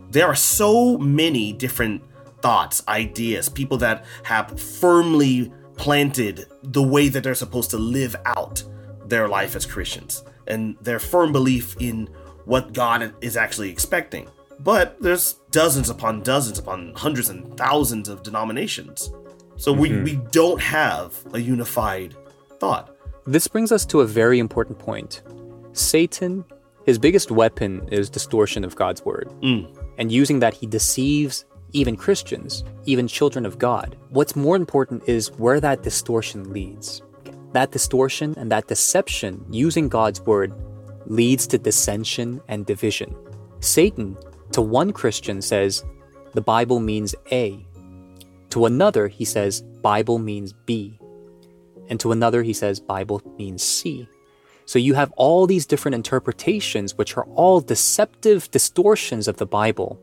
there 0.09 0.25
are 0.27 0.35
so 0.35 0.97
many 0.97 1.53
different 1.53 2.01
thoughts, 2.45 2.83
ideas, 2.87 3.49
people 3.49 3.75
that 3.75 4.05
have 4.21 4.59
firmly 4.61 5.51
planted 5.77 6.45
the 6.61 6.83
way 6.83 7.09
that 7.09 7.23
they're 7.23 7.33
supposed 7.33 7.71
to 7.71 7.77
live 7.79 8.15
out 8.23 8.61
their 9.03 9.27
life 9.27 9.55
as 9.55 9.65
Christians 9.65 10.23
and 10.45 10.77
their 10.79 10.99
firm 10.99 11.31
belief 11.31 11.75
in 11.79 12.07
what 12.45 12.71
God 12.71 13.15
is 13.21 13.35
actually 13.35 13.71
expecting. 13.71 14.29
But 14.59 15.01
there's 15.01 15.33
dozens 15.49 15.89
upon 15.89 16.21
dozens 16.21 16.59
upon 16.59 16.93
hundreds 16.93 17.29
and 17.29 17.57
thousands 17.57 18.09
of 18.09 18.21
denominations. 18.21 19.11
So 19.55 19.73
we, 19.73 19.89
mm-hmm. 19.89 20.03
we 20.03 20.15
don't 20.29 20.61
have 20.61 21.15
a 21.33 21.39
unified 21.39 22.15
thought. 22.59 22.95
This 23.25 23.47
brings 23.47 23.71
us 23.71 23.87
to 23.87 24.01
a 24.01 24.05
very 24.05 24.37
important 24.37 24.77
point. 24.77 25.23
Satan, 25.73 26.45
his 26.85 26.99
biggest 26.99 27.31
weapon 27.31 27.89
is 27.91 28.07
distortion 28.07 28.63
of 28.63 28.75
God's 28.75 29.03
word. 29.03 29.33
Mm. 29.41 29.75
And 29.97 30.11
using 30.11 30.37
that, 30.41 30.53
he 30.53 30.67
deceives 30.67 31.45
even 31.75 31.95
Christians, 31.95 32.63
even 32.85 33.07
children 33.07 33.45
of 33.45 33.59
God. 33.59 33.97
What's 34.09 34.35
more 34.35 34.55
important 34.55 35.03
is 35.07 35.31
where 35.33 35.59
that 35.59 35.83
distortion 35.83 36.51
leads. 36.51 37.01
That 37.53 37.71
distortion 37.71 38.33
and 38.37 38.51
that 38.51 38.67
deception 38.67 39.45
using 39.49 39.89
God's 39.89 40.21
word 40.21 40.53
leads 41.05 41.47
to 41.47 41.57
dissension 41.57 42.41
and 42.47 42.65
division. 42.65 43.15
Satan, 43.59 44.17
to 44.51 44.61
one 44.61 44.91
Christian, 44.91 45.41
says 45.41 45.83
the 46.33 46.41
Bible 46.41 46.79
means 46.79 47.13
A. 47.31 47.65
To 48.49 48.65
another, 48.65 49.07
he 49.07 49.25
says 49.25 49.61
Bible 49.81 50.17
means 50.17 50.53
B 50.53 50.99
and 51.89 51.99
to 51.99 52.11
another 52.11 52.43
he 52.43 52.53
says 52.53 52.79
Bible 52.79 53.21
means 53.37 53.63
C. 53.63 54.07
So 54.65 54.79
you 54.79 54.95
have 54.95 55.11
all 55.15 55.45
these 55.45 55.65
different 55.65 55.95
interpretations, 55.95 56.97
which 56.97 57.15
are 57.17 57.25
all 57.35 57.61
deceptive 57.61 58.49
distortions 58.49 59.27
of 59.27 59.37
the 59.37 59.45
Bible. 59.45 59.99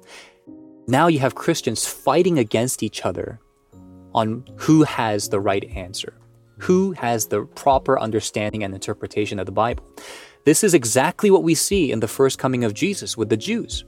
Now 0.89 1.07
you 1.07 1.21
have 1.21 1.35
Christians 1.35 1.87
fighting 1.87 2.39
against 2.39 2.83
each 2.83 3.05
other 3.05 3.39
on 4.15 4.45
who 4.57 4.83
has 4.83 5.29
the 5.29 5.41
right 5.41 5.65
answer, 5.77 6.15
who 6.59 6.93
has 6.93 7.27
the 7.27 7.45
proper 7.45 7.99
understanding 7.99 8.65
and 8.65 8.75
interpretation 8.75 9.39
of 9.39 9.47
the 9.47 9.53
Bible. 9.53 9.85
This 10.45 10.65
is 10.65 10.75
exactly 10.75 11.31
what 11.31 11.45
we 11.45 11.55
see 11.55 11.93
in 11.93 12.01
the 12.01 12.09
first 12.09 12.39
coming 12.39 12.65
of 12.65 12.75
Jesus 12.75 13.17
with 13.17 13.29
the 13.29 13.37
Jews. 13.37 13.85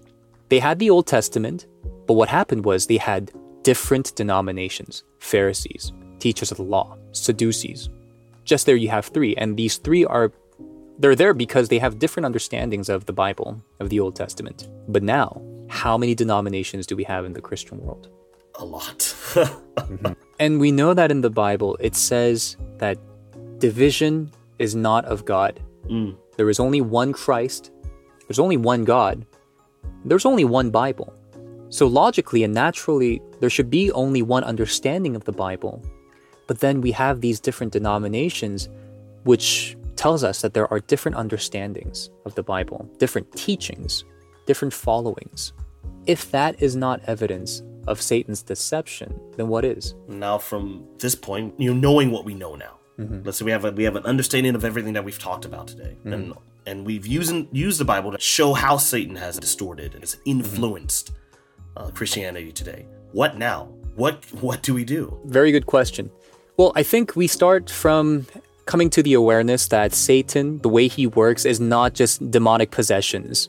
They 0.51 0.61
had 0.61 0.79
the 0.79 0.91
Old 0.91 1.07
Testament, 1.07 1.67
but 2.07 2.15
what 2.15 2.29
happened 2.29 2.65
was 2.65 2.87
they 2.87 2.97
had 2.97 3.33
different 3.63 4.15
denominations 4.15 5.03
Pharisees, 5.19 5.93
teachers 6.21 6.53
of 6.53 6.59
the 6.59 6.63
law, 6.63 6.97
Sadducees. 7.13 7.89
Just 8.45 8.67
there 8.67 8.77
you 8.77 8.89
have 8.89 9.07
three, 9.07 9.35
and 9.37 9.57
these 9.57 9.79
three 9.79 10.05
are 10.05 10.33
they're 10.99 11.17
there 11.17 11.35
because 11.35 11.69
they 11.69 11.81
have 11.81 11.99
different 11.99 12.27
understandings 12.27 12.89
of 12.89 13.07
the 13.07 13.13
Bible, 13.13 13.61
of 13.81 13.91
the 13.91 13.99
Old 13.99 14.15
Testament. 14.15 14.69
But 14.87 15.03
now, 15.03 15.43
how 15.75 15.99
many 15.99 16.15
denominations 16.15 16.87
do 16.87 16.95
we 16.95 17.05
have 17.05 17.25
in 17.25 17.33
the 17.33 17.41
Christian 17.41 17.79
world? 17.85 18.09
A 18.55 18.65
lot. 18.65 19.15
Mm-hmm. 19.75 20.13
And 20.39 20.61
we 20.61 20.71
know 20.71 20.95
that 20.95 21.11
in 21.11 21.21
the 21.21 21.29
Bible 21.29 21.77
it 21.81 21.97
says 21.97 22.57
that 22.79 22.97
division 23.59 24.31
is 24.61 24.75
not 24.77 25.05
of 25.07 25.25
God. 25.25 25.61
Mm. 25.91 26.17
There 26.37 26.49
is 26.49 26.61
only 26.61 26.81
one 26.81 27.13
Christ, 27.13 27.73
there's 28.29 28.39
only 28.39 28.57
one 28.57 28.85
God, 28.85 29.27
there's 30.05 30.25
only 30.25 30.45
one 30.45 30.71
Bible. 30.71 31.13
So 31.71 31.89
logically 31.89 32.45
and 32.45 32.55
naturally, 32.55 33.21
there 33.41 33.51
should 33.51 33.69
be 33.69 33.91
only 33.91 34.23
one 34.23 34.45
understanding 34.45 35.17
of 35.17 35.25
the 35.25 35.33
Bible. 35.33 35.83
But 36.47 36.61
then 36.61 36.81
we 36.81 36.93
have 36.93 37.21
these 37.21 37.41
different 37.41 37.73
denominations, 37.73 38.69
which 39.25 39.77
tells 39.97 40.23
us 40.23 40.41
that 40.43 40.55
there 40.55 40.73
are 40.73 40.79
different 40.79 41.17
understandings 41.17 42.11
of 42.27 42.35
the 42.37 42.45
Bible, 42.45 42.89
different 42.99 43.31
teachings, 43.33 44.05
different 44.47 44.73
followings. 44.73 45.53
If 46.07 46.31
that 46.33 46.63
is 46.63 46.77
not 46.77 47.01
evidence 47.07 47.63
of 47.87 48.01
Satan's 48.01 48.43
deception, 48.43 49.19
then 49.37 49.49
what 49.49 49.65
is? 49.65 49.95
Now, 50.09 50.39
from 50.39 50.87
this 50.99 51.15
point, 51.15 51.59
you 51.59 51.73
know, 51.73 51.81
knowing 51.81 52.11
what 52.11 52.25
we 52.25 52.35
know 52.35 52.55
now, 52.55 52.79
mm-hmm. 52.99 53.23
let's 53.25 53.39
say 53.39 53.45
we 53.45 53.51
have 53.51 53.65
a, 53.65 53.73
we 53.73 53.85
have 53.85 53.97
an 53.97 54.05
understanding 54.05 54.55
of 54.55 54.65
everything 54.65 54.93
that 54.95 55.05
we've 55.05 55.19
talked 55.19 55.45
about 55.45 55.67
today, 55.67 55.97
mm-hmm. 56.01 56.13
and 56.13 56.35
and 56.67 56.87
we've 56.87 57.07
used 57.07 57.35
used 57.53 57.81
the 57.81 57.85
Bible 57.85 58.13
to 58.13 58.21
show 58.21 58.55
how 58.55 58.77
Satan 58.77 59.17
has 59.17 59.39
distorted 59.39 59.95
and 59.95 60.03
has 60.03 60.17
mm-hmm. 60.17 60.31
influenced 60.31 61.13
uh, 61.77 61.91
Christianity 61.91 62.53
today. 62.53 62.87
What 63.13 63.37
now? 63.39 63.69
What 63.97 64.25
what 64.41 64.63
do 64.63 64.75
we 64.75 64.85
do? 64.85 65.19
Very 65.25 65.53
good 65.53 65.67
question. 65.67 66.11
Well, 66.57 66.73
I 66.75 66.83
think 66.83 67.17
we 67.17 67.27
start 67.27 67.71
from 67.71 68.27
coming 68.67 68.91
to 68.91 69.03
the 69.03 69.15
awareness 69.15 69.69
that 69.69 69.93
Satan, 69.93 70.59
the 70.59 70.69
way 70.69 70.89
he 70.89 71.07
works, 71.07 71.45
is 71.45 71.61
not 71.61 71.95
just 71.95 72.31
demonic 72.31 72.71
possessions. 72.71 73.49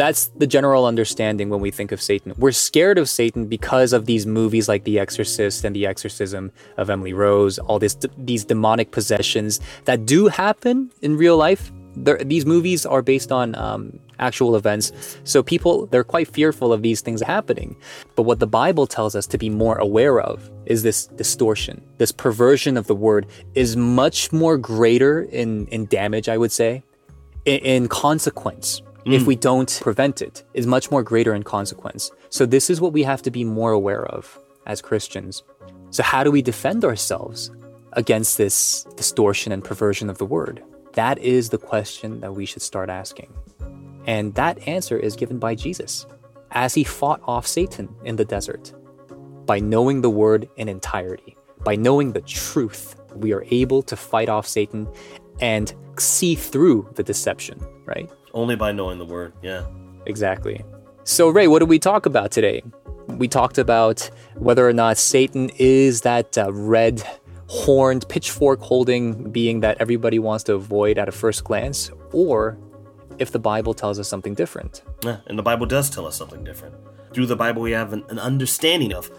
That's 0.00 0.28
the 0.28 0.46
general 0.46 0.86
understanding 0.86 1.50
when 1.50 1.60
we 1.60 1.70
think 1.70 1.92
of 1.92 2.00
Satan. 2.00 2.32
We're 2.38 2.52
scared 2.52 2.96
of 2.96 3.06
Satan 3.06 3.44
because 3.44 3.92
of 3.92 4.06
these 4.06 4.24
movies 4.24 4.66
like 4.66 4.84
The 4.84 4.98
Exorcist 4.98 5.62
and 5.62 5.76
The 5.76 5.84
Exorcism 5.84 6.52
of 6.78 6.88
Emily 6.88 7.12
Rose, 7.12 7.58
all 7.58 7.78
this 7.78 7.98
these 8.16 8.46
demonic 8.46 8.92
possessions 8.92 9.60
that 9.84 10.06
do 10.06 10.28
happen 10.28 10.90
in 11.02 11.18
real 11.18 11.36
life. 11.36 11.70
They're, 11.96 12.16
these 12.16 12.46
movies 12.46 12.86
are 12.86 13.02
based 13.02 13.30
on 13.30 13.54
um, 13.56 14.00
actual 14.18 14.56
events, 14.56 15.18
so 15.24 15.42
people 15.42 15.84
they're 15.88 16.02
quite 16.02 16.28
fearful 16.28 16.72
of 16.72 16.80
these 16.80 17.02
things 17.02 17.20
happening. 17.20 17.76
But 18.16 18.22
what 18.22 18.38
the 18.38 18.46
Bible 18.46 18.86
tells 18.86 19.14
us 19.14 19.26
to 19.26 19.36
be 19.36 19.50
more 19.50 19.76
aware 19.76 20.18
of 20.18 20.50
is 20.64 20.82
this 20.82 21.08
distortion, 21.08 21.82
this 21.98 22.10
perversion 22.10 22.78
of 22.78 22.86
the 22.86 22.94
word 22.94 23.26
is 23.54 23.76
much 23.76 24.32
more 24.32 24.56
greater 24.56 25.24
in 25.24 25.66
in 25.66 25.84
damage. 25.84 26.26
I 26.30 26.38
would 26.38 26.52
say, 26.52 26.84
in, 27.44 27.58
in 27.58 27.88
consequence 27.88 28.80
if 29.04 29.26
we 29.26 29.36
mm. 29.36 29.40
don't 29.40 29.80
prevent 29.82 30.20
it 30.20 30.44
is 30.54 30.66
much 30.66 30.90
more 30.90 31.02
greater 31.02 31.34
in 31.34 31.42
consequence. 31.42 32.10
So 32.28 32.46
this 32.46 32.70
is 32.70 32.80
what 32.80 32.92
we 32.92 33.02
have 33.02 33.22
to 33.22 33.30
be 33.30 33.44
more 33.44 33.72
aware 33.72 34.06
of 34.06 34.38
as 34.66 34.82
Christians. 34.82 35.42
So 35.90 36.02
how 36.02 36.22
do 36.22 36.30
we 36.30 36.42
defend 36.42 36.84
ourselves 36.84 37.50
against 37.94 38.38
this 38.38 38.84
distortion 38.96 39.52
and 39.52 39.64
perversion 39.64 40.10
of 40.10 40.18
the 40.18 40.26
word? 40.26 40.62
That 40.92 41.18
is 41.18 41.50
the 41.50 41.58
question 41.58 42.20
that 42.20 42.34
we 42.34 42.46
should 42.46 42.62
start 42.62 42.90
asking. 42.90 43.32
And 44.06 44.34
that 44.34 44.66
answer 44.66 44.96
is 44.96 45.16
given 45.16 45.38
by 45.38 45.54
Jesus 45.54 46.06
as 46.52 46.74
he 46.74 46.84
fought 46.84 47.20
off 47.24 47.46
Satan 47.46 47.88
in 48.04 48.16
the 48.16 48.24
desert. 48.24 48.72
By 49.46 49.60
knowing 49.60 50.00
the 50.00 50.10
word 50.10 50.48
in 50.56 50.68
entirety, 50.68 51.36
by 51.64 51.76
knowing 51.76 52.12
the 52.12 52.20
truth, 52.22 52.96
we 53.14 53.32
are 53.32 53.44
able 53.50 53.82
to 53.82 53.96
fight 53.96 54.28
off 54.28 54.46
Satan 54.46 54.88
and 55.40 55.74
see 55.98 56.34
through 56.34 56.88
the 56.94 57.02
deception, 57.02 57.60
right? 57.84 58.10
Only 58.32 58.56
by 58.56 58.72
knowing 58.72 58.98
the 58.98 59.04
word. 59.04 59.32
Yeah. 59.42 59.66
Exactly. 60.06 60.64
So, 61.04 61.28
Ray, 61.28 61.48
what 61.48 61.58
did 61.60 61.68
we 61.68 61.78
talk 61.78 62.06
about 62.06 62.30
today? 62.30 62.62
We 63.08 63.26
talked 63.26 63.58
about 63.58 64.08
whether 64.36 64.68
or 64.68 64.72
not 64.72 64.96
Satan 64.98 65.50
is 65.56 66.02
that 66.02 66.38
uh, 66.38 66.52
red 66.52 67.02
horned, 67.48 68.08
pitchfork 68.08 68.60
holding 68.60 69.30
being 69.32 69.60
that 69.60 69.76
everybody 69.80 70.18
wants 70.18 70.44
to 70.44 70.54
avoid 70.54 70.98
at 70.98 71.08
a 71.08 71.12
first 71.12 71.42
glance, 71.42 71.90
or 72.12 72.56
if 73.18 73.32
the 73.32 73.40
Bible 73.40 73.74
tells 73.74 73.98
us 73.98 74.08
something 74.08 74.34
different. 74.34 74.82
Yeah, 75.04 75.18
and 75.26 75.36
the 75.36 75.42
Bible 75.42 75.66
does 75.66 75.90
tell 75.90 76.06
us 76.06 76.16
something 76.16 76.44
different. 76.44 76.74
Through 77.12 77.26
the 77.26 77.36
Bible, 77.36 77.60
we 77.60 77.72
have 77.72 77.92
an, 77.92 78.04
an 78.08 78.20
understanding 78.20 78.92
of 78.92 79.10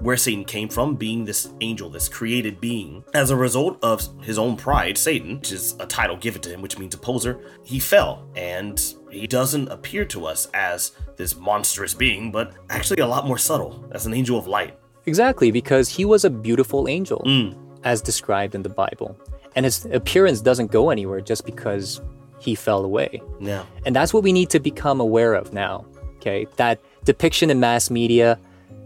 where 0.00 0.16
Satan 0.16 0.44
came 0.44 0.68
from, 0.68 0.96
being 0.96 1.24
this 1.24 1.50
angel, 1.60 1.88
this 1.88 2.08
created 2.08 2.60
being. 2.60 3.04
As 3.14 3.30
a 3.30 3.36
result 3.36 3.78
of 3.82 4.06
his 4.22 4.38
own 4.38 4.56
pride, 4.56 4.98
Satan, 4.98 5.36
which 5.36 5.52
is 5.52 5.76
a 5.80 5.86
title 5.86 6.16
given 6.16 6.42
to 6.42 6.50
him, 6.50 6.62
which 6.62 6.78
means 6.78 6.94
opposer, 6.94 7.40
he 7.62 7.78
fell. 7.78 8.28
And 8.34 8.82
he 9.10 9.26
doesn't 9.26 9.68
appear 9.68 10.04
to 10.06 10.26
us 10.26 10.48
as 10.52 10.92
this 11.16 11.36
monstrous 11.36 11.94
being, 11.94 12.32
but 12.32 12.52
actually 12.70 13.00
a 13.00 13.06
lot 13.06 13.26
more 13.26 13.38
subtle, 13.38 13.88
as 13.92 14.06
an 14.06 14.14
angel 14.14 14.38
of 14.38 14.46
light. 14.46 14.78
Exactly, 15.06 15.50
because 15.50 15.88
he 15.88 16.04
was 16.04 16.24
a 16.24 16.30
beautiful 16.30 16.88
angel, 16.88 17.22
hmm. 17.24 17.52
as 17.84 18.00
described 18.02 18.54
in 18.54 18.62
the 18.62 18.68
Bible. 18.68 19.18
And 19.54 19.64
his 19.64 19.86
appearance 19.86 20.40
doesn't 20.40 20.70
go 20.70 20.90
anywhere 20.90 21.20
just 21.20 21.44
because 21.44 22.00
he 22.38 22.54
fell 22.54 22.84
away. 22.84 23.22
Yeah. 23.40 23.64
And 23.86 23.94
that's 23.94 24.12
what 24.12 24.22
we 24.22 24.32
need 24.32 24.50
to 24.50 24.60
become 24.60 25.00
aware 25.00 25.34
of 25.34 25.52
now. 25.52 25.86
Okay. 26.16 26.46
That 26.56 26.80
depiction 27.04 27.50
in 27.50 27.60
mass 27.60 27.90
media, 27.90 28.38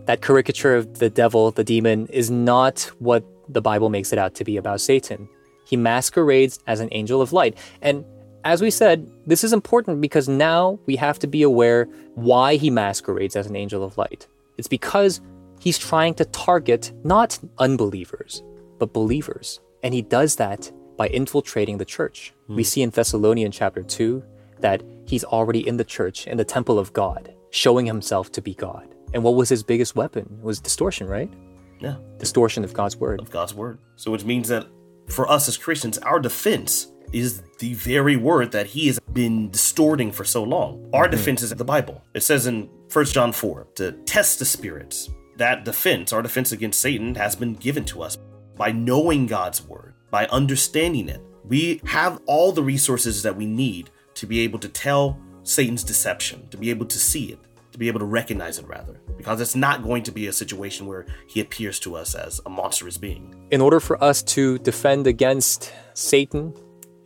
that 0.09 0.23
caricature 0.23 0.75
of 0.75 1.01
the 1.01 1.11
devil, 1.11 1.51
the 1.51 1.63
demon, 1.63 2.07
is 2.07 2.31
not 2.31 2.81
what 2.99 3.23
the 3.47 3.61
Bible 3.61 3.91
makes 3.91 4.11
it 4.11 4.19
out 4.19 4.35
to 4.37 4.43
be 4.43 4.57
about 4.57 4.81
Satan. 4.81 5.29
He 5.67 5.77
masquerades 5.77 6.61
as 6.67 6.81
an 6.81 6.89
angel 6.93 7.21
of 7.21 7.35
light. 7.35 7.59
And 7.83 8.07
as 8.43 8.63
we 8.63 8.71
said, 8.71 9.07
this 9.27 9.45
is 9.45 9.53
important 9.53 10.01
because 10.01 10.27
now 10.27 10.79
we 10.87 10.97
have 10.97 11.19
to 11.19 11.27
be 11.27 11.43
aware 11.43 11.85
why 12.15 12.57
he 12.57 12.71
masquerades 12.71 13.37
as 13.37 13.49
an 13.49 13.55
angel 13.55 13.85
of 13.85 13.99
light. 13.99 14.27
It's 14.57 14.67
because 14.67 15.21
he's 15.61 15.77
trying 15.77 16.15
to 16.15 16.25
target 16.25 16.91
not 17.05 17.39
unbelievers, 17.59 18.43
but 18.79 18.95
believers. 18.95 19.61
And 19.83 19.93
he 19.93 20.01
does 20.01 20.37
that 20.37 20.73
by 20.97 21.09
infiltrating 21.09 21.77
the 21.77 21.85
church. 21.85 22.33
Hmm. 22.47 22.57
We 22.57 22.65
see 22.65 22.81
in 22.81 22.89
Thessalonians 22.89 23.55
chapter 23.55 23.83
2 23.83 24.25
that 24.61 24.83
he's 25.05 25.25
already 25.25 25.69
in 25.69 25.77
the 25.77 25.85
church, 25.85 26.27
in 26.27 26.39
the 26.39 26.47
temple 26.47 26.79
of 26.79 26.95
God, 26.95 27.35
showing 27.51 27.85
himself 27.85 28.33
to 28.33 28.41
be 28.41 28.55
God. 28.55 28.95
And 29.15 29.23
what 29.23 29.35
was 29.35 29.49
his 29.49 29.63
biggest 29.63 29.97
weapon? 29.97 30.39
It 30.39 30.45
was 30.45 30.61
distortion, 30.61 31.07
right? 31.07 31.33
Yeah. 31.81 31.97
Distortion 32.19 32.65
of 32.65 32.73
God's 32.73 32.97
word. 32.97 33.21
Of 33.21 33.31
God's 33.31 33.55
word. 33.55 33.79
So, 33.97 34.11
which 34.11 34.25
means 34.25 34.49
that 34.49 34.67
for 35.09 35.31
us 35.31 35.49
as 35.49 35.57
Christians, 35.57 35.99
our 35.99 36.21
defense 36.21 36.93
is 37.13 37.43
the 37.59 37.75
very 37.75 38.17
word 38.17 38.53
that 38.53 38.67
he 38.67 38.87
has 38.89 38.99
been 39.13 39.51
distorting 39.51 40.13
for 40.13 40.25
so 40.25 40.43
long. 40.43 40.91
Our 40.93 41.07
hmm. 41.07 41.13
defense 41.13 41.43
is 41.43 41.51
the 41.51 41.65
Bible. 41.65 42.03
It 42.15 42.23
says 42.23 42.47
in 42.47 42.69
1 42.93 43.05
John 43.07 43.33
4 43.33 43.69
to 43.77 43.93
test 44.05 44.39
the 44.39 44.45
spirits. 44.45 45.11
That 45.37 45.65
defense, 45.65 46.13
our 46.13 46.21
defense 46.21 46.51
against 46.51 46.81
Satan, 46.81 47.15
has 47.15 47.37
been 47.37 47.55
given 47.55 47.85
to 47.87 48.03
us 48.03 48.19
by 48.57 48.73
knowing 48.73 49.27
God's 49.27 49.63
word, 49.63 49.95
by 50.11 50.27
understanding 50.27 51.09
it. 51.09 51.23
We 51.45 51.81
have 51.85 52.21
all 52.27 52.51
the 52.51 52.63
resources 52.63 53.23
that 53.23 53.37
we 53.37 53.47
need 53.47 53.91
to 54.15 54.27
be 54.27 54.41
able 54.41 54.59
to 54.59 54.69
tell 54.69 55.19
Satan's 55.45 55.85
deception, 55.85 56.49
to 56.49 56.57
be 56.57 56.71
able 56.71 56.87
to 56.87 56.99
see 56.99 57.27
it, 57.27 57.39
to 57.79 57.85
be 57.85 57.89
able 57.89 58.01
to 58.01 58.07
recognize 58.07 58.59
it, 58.59 58.67
rather, 58.67 59.01
because 59.17 59.41
it's 59.41 59.55
not 59.55 59.85
going 59.85 60.03
to 60.03 60.11
be 60.11 60.27
a 60.27 60.33
situation 60.33 60.87
where 60.87 61.07
he 61.29 61.41
appears 61.41 61.79
to 61.81 61.95
us 61.95 62.17
as 62.17 62.41
a 62.45 62.51
monstrous 62.51 62.99
being. 62.99 63.47
In 63.53 63.61
order 63.61 63.79
for 63.79 64.03
us 64.03 64.23
to 64.35 64.59
defend 64.59 65.07
against 65.07 65.73
Satan 65.95 66.53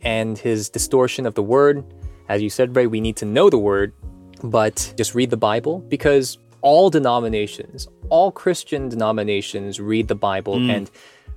and 0.01 0.35
his 0.37 0.69
distortion 0.69 1.27
of 1.27 1.35
the 1.35 1.43
word, 1.43 1.83
as 2.27 2.41
you 2.41 2.49
said, 2.49 2.75
Ray, 2.75 2.87
we 2.87 3.01
need 3.01 3.17
to 3.17 3.25
know 3.25 3.51
the 3.51 3.59
word, 3.59 3.93
but 4.43 4.93
just 4.97 5.13
read 5.13 5.29
the 5.29 5.37
Bible 5.37 5.79
because 5.79 6.39
all 6.61 6.89
denominations, 6.89 7.87
all 8.09 8.31
Christian 8.31 8.89
denominations 8.89 9.79
read 9.79 10.07
the 10.07 10.15
Bible 10.15 10.57
hmm. 10.57 10.71
and 10.71 10.91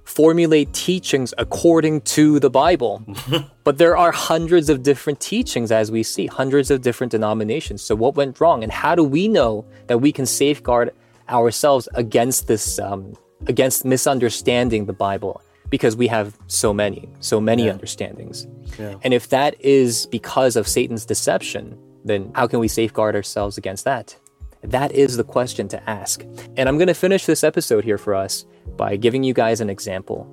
formulate 0.06 0.72
teachings 0.72 1.34
according 1.36 2.00
to 2.00 2.38
the 2.40 2.48
Bible. 2.48 3.04
but 3.64 3.76
there 3.76 3.96
are 3.96 4.12
hundreds 4.12 4.70
of 4.70 4.82
different 4.82 5.20
teachings, 5.20 5.70
as 5.70 5.90
we 5.90 6.02
see, 6.02 6.26
hundreds 6.26 6.70
of 6.70 6.80
different 6.80 7.10
denominations. 7.10 7.82
So, 7.82 7.94
what 7.94 8.14
went 8.14 8.40
wrong? 8.40 8.62
And 8.62 8.72
how 8.72 8.94
do 8.94 9.04
we 9.04 9.28
know 9.28 9.66
that 9.88 9.98
we 9.98 10.12
can 10.12 10.24
safeguard 10.24 10.92
ourselves 11.28 11.88
against 11.94 12.46
this, 12.46 12.78
um, 12.78 13.14
against 13.46 13.84
misunderstanding 13.84 14.86
the 14.86 14.92
Bible? 14.94 15.42
Because 15.68 15.96
we 15.96 16.06
have 16.06 16.38
so 16.46 16.72
many, 16.72 17.08
so 17.18 17.40
many 17.40 17.68
understandings. 17.68 18.46
Yeah. 18.78 18.94
And 19.02 19.12
if 19.12 19.28
that 19.30 19.60
is 19.60 20.06
because 20.06 20.54
of 20.54 20.68
Satan's 20.68 21.04
deception, 21.04 21.76
then 22.04 22.30
how 22.36 22.46
can 22.46 22.60
we 22.60 22.68
safeguard 22.68 23.16
ourselves 23.16 23.58
against 23.58 23.84
that? 23.84 24.16
That 24.62 24.92
is 24.92 25.16
the 25.16 25.24
question 25.24 25.68
to 25.68 25.90
ask. 25.90 26.24
And 26.56 26.68
I'm 26.68 26.78
going 26.78 26.88
to 26.88 26.94
finish 26.94 27.26
this 27.26 27.44
episode 27.44 27.84
here 27.84 27.98
for 27.98 28.14
us 28.14 28.46
by 28.76 28.96
giving 28.96 29.22
you 29.22 29.32
guys 29.34 29.60
an 29.60 29.70
example. 29.70 30.26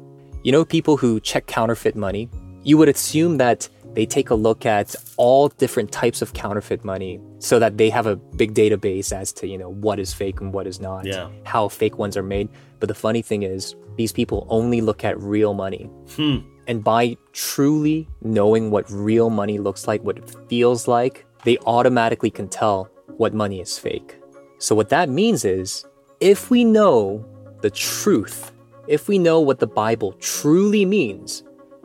You 0.44 0.52
know, 0.52 0.66
people 0.66 0.98
who 0.98 1.20
check 1.20 1.46
counterfeit 1.48 1.96
money, 1.96 2.30
you 2.64 2.78
would 2.78 2.90
assume 2.90 3.38
that 3.38 3.70
they 3.94 4.06
take 4.08 4.32
a 4.32 4.36
look 4.36 4.66
at 4.66 4.96
all 5.18 5.50
different 5.50 5.92
types 5.92 6.22
of 6.24 6.34
counterfeit 6.34 6.84
money 6.84 7.20
so 7.38 7.60
that 7.60 7.78
they 7.78 7.90
have 7.92 8.08
a 8.08 8.16
big 8.16 8.54
database 8.56 9.14
as 9.14 9.32
to, 9.34 9.48
you 9.48 9.58
know, 9.58 9.70
what 9.70 10.00
is 10.00 10.12
fake 10.14 10.42
and 10.42 10.52
what 10.52 10.66
is 10.66 10.80
not, 10.80 11.06
Yeah. 11.06 11.30
how 11.44 11.68
fake 11.68 12.00
ones 12.00 12.18
are 12.18 12.24
made. 12.24 12.50
But 12.80 12.88
the 12.90 12.96
funny 12.96 13.22
thing 13.22 13.44
is, 13.44 13.76
these 13.96 14.12
people 14.12 14.48
only 14.50 14.82
look 14.82 15.04
at 15.04 15.20
real 15.22 15.54
money. 15.54 15.90
Hmm. 16.16 16.38
And 16.66 16.84
by 16.84 17.18
truly 17.34 18.08
knowing 18.24 18.72
what 18.72 18.90
real 18.90 19.30
money 19.30 19.60
looks 19.60 19.88
like, 19.88 20.02
what 20.04 20.18
it 20.18 20.36
feels 20.50 20.88
like, 20.88 21.26
they 21.44 21.58
automatically 21.68 22.32
can 22.32 22.48
tell 22.48 22.90
what 23.18 23.34
money 23.34 23.60
is 23.62 23.78
fake. 23.78 24.18
So, 24.58 24.76
what 24.76 24.90
that 24.90 25.10
means 25.10 25.46
is 25.46 25.86
if 26.20 26.50
we 26.50 26.64
know 26.64 27.26
the 27.62 27.70
truth, 27.70 28.52
if 28.88 29.08
we 29.08 29.18
know 29.18 29.40
what 29.40 29.60
the 29.60 29.68
Bible 29.68 30.14
truly 30.14 30.86
means, 30.86 31.44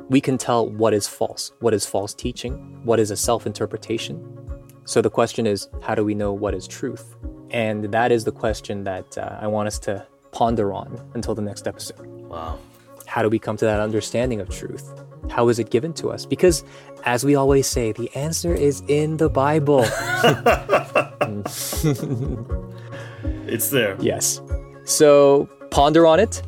we 0.09 0.21
can 0.21 0.39
tell 0.39 0.69
what 0.69 0.95
is 0.95 1.07
false, 1.07 1.53
what 1.61 1.75
is 1.75 1.85
false 1.87 2.15
teaching, 2.15 2.81
what 2.85 2.99
is 2.99 3.11
a 3.11 3.17
self 3.17 3.47
interpretation. 3.47 4.25
So 4.85 5.03
the 5.03 5.11
question 5.11 5.47
is, 5.47 5.69
how 5.83 5.95
do 5.95 6.05
we 6.05 6.15
know 6.15 6.33
what 6.33 6.55
is 6.55 6.67
truth? 6.67 7.15
And 7.51 7.85
that 7.93 8.11
is 8.11 8.25
the 8.25 8.33
question 8.33 8.85
that 8.85 9.19
uh, 9.19 9.39
I 9.41 9.47
want 9.47 9.67
us 9.67 9.79
to 9.81 10.07
ponder 10.33 10.73
on 10.73 10.99
until 11.15 11.35
the 11.35 11.43
next 11.43 11.69
episode. 11.69 12.07
Wow. 12.07 12.59
How 13.07 13.23
do 13.23 13.29
we 13.29 13.39
come 13.39 13.57
to 13.59 13.65
that 13.67 13.81
understanding 13.81 14.41
of 14.41 14.49
truth? 14.49 14.91
How 15.31 15.49
is 15.49 15.59
it 15.59 15.71
given 15.71 15.93
to 15.95 16.09
us? 16.11 16.25
Because, 16.27 16.65
as 17.05 17.25
we 17.25 17.35
always 17.35 17.67
say, 17.67 17.93
the 17.93 18.11
answer 18.15 18.55
is 18.55 18.83
in 18.89 19.17
the 19.19 19.29
Bible. 19.29 19.85
It's 23.47 23.71
there. 23.71 23.97
yes. 23.99 24.41
So 24.85 25.49
ponder 25.71 26.07
on 26.07 26.21
it. 26.21 26.43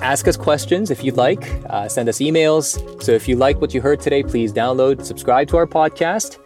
Ask 0.00 0.26
us 0.28 0.36
questions 0.36 0.90
if 0.90 1.04
you'd 1.04 1.16
like. 1.16 1.42
Uh, 1.68 1.88
send 1.88 2.08
us 2.08 2.18
emails. 2.18 2.78
So 3.02 3.12
if 3.12 3.28
you 3.28 3.36
like 3.36 3.60
what 3.60 3.74
you 3.74 3.80
heard 3.80 4.00
today, 4.00 4.22
please 4.22 4.52
download, 4.52 5.04
subscribe 5.04 5.48
to 5.48 5.56
our 5.58 5.66
podcast. 5.66 6.38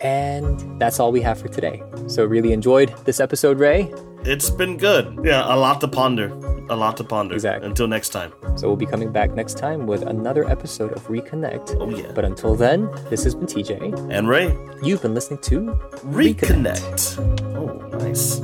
And 0.00 0.80
that's 0.80 1.00
all 1.00 1.10
we 1.12 1.20
have 1.22 1.40
for 1.40 1.48
today. 1.48 1.82
So 2.06 2.24
really 2.24 2.52
enjoyed 2.52 2.94
this 3.04 3.18
episode, 3.20 3.58
Ray. 3.58 3.92
It's 4.24 4.50
been 4.50 4.76
good. 4.76 5.18
Yeah, 5.24 5.42
a 5.52 5.56
lot 5.56 5.80
to 5.80 5.88
ponder. 5.88 6.28
A 6.68 6.76
lot 6.76 6.96
to 6.98 7.04
ponder. 7.04 7.34
Exactly. 7.34 7.68
Until 7.68 7.88
next 7.88 8.10
time. 8.10 8.32
So 8.56 8.68
we'll 8.68 8.76
be 8.76 8.86
coming 8.86 9.12
back 9.12 9.34
next 9.34 9.58
time 9.58 9.86
with 9.86 10.02
another 10.02 10.48
episode 10.48 10.92
of 10.92 11.06
Reconnect. 11.08 11.76
Oh, 11.80 11.88
yeah. 11.90 12.12
But 12.14 12.24
until 12.24 12.54
then, 12.54 12.90
this 13.10 13.24
has 13.24 13.34
been 13.34 13.46
TJ. 13.46 14.10
And 14.10 14.28
Ray, 14.28 14.56
You've 14.82 15.02
been 15.02 15.14
listening 15.14 15.40
to 15.42 15.60
reconnect. 16.06 17.18
Oh, 17.56 17.98
nice. 17.98 18.40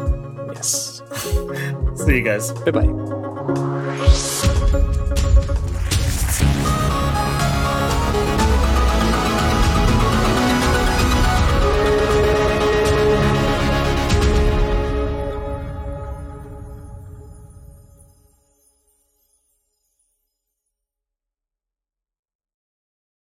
Yes. 0.54 1.02
See 2.04 2.16
you 2.16 2.22
guys. 2.22 2.52
Bye 2.52 2.70
bye. 2.70 3.24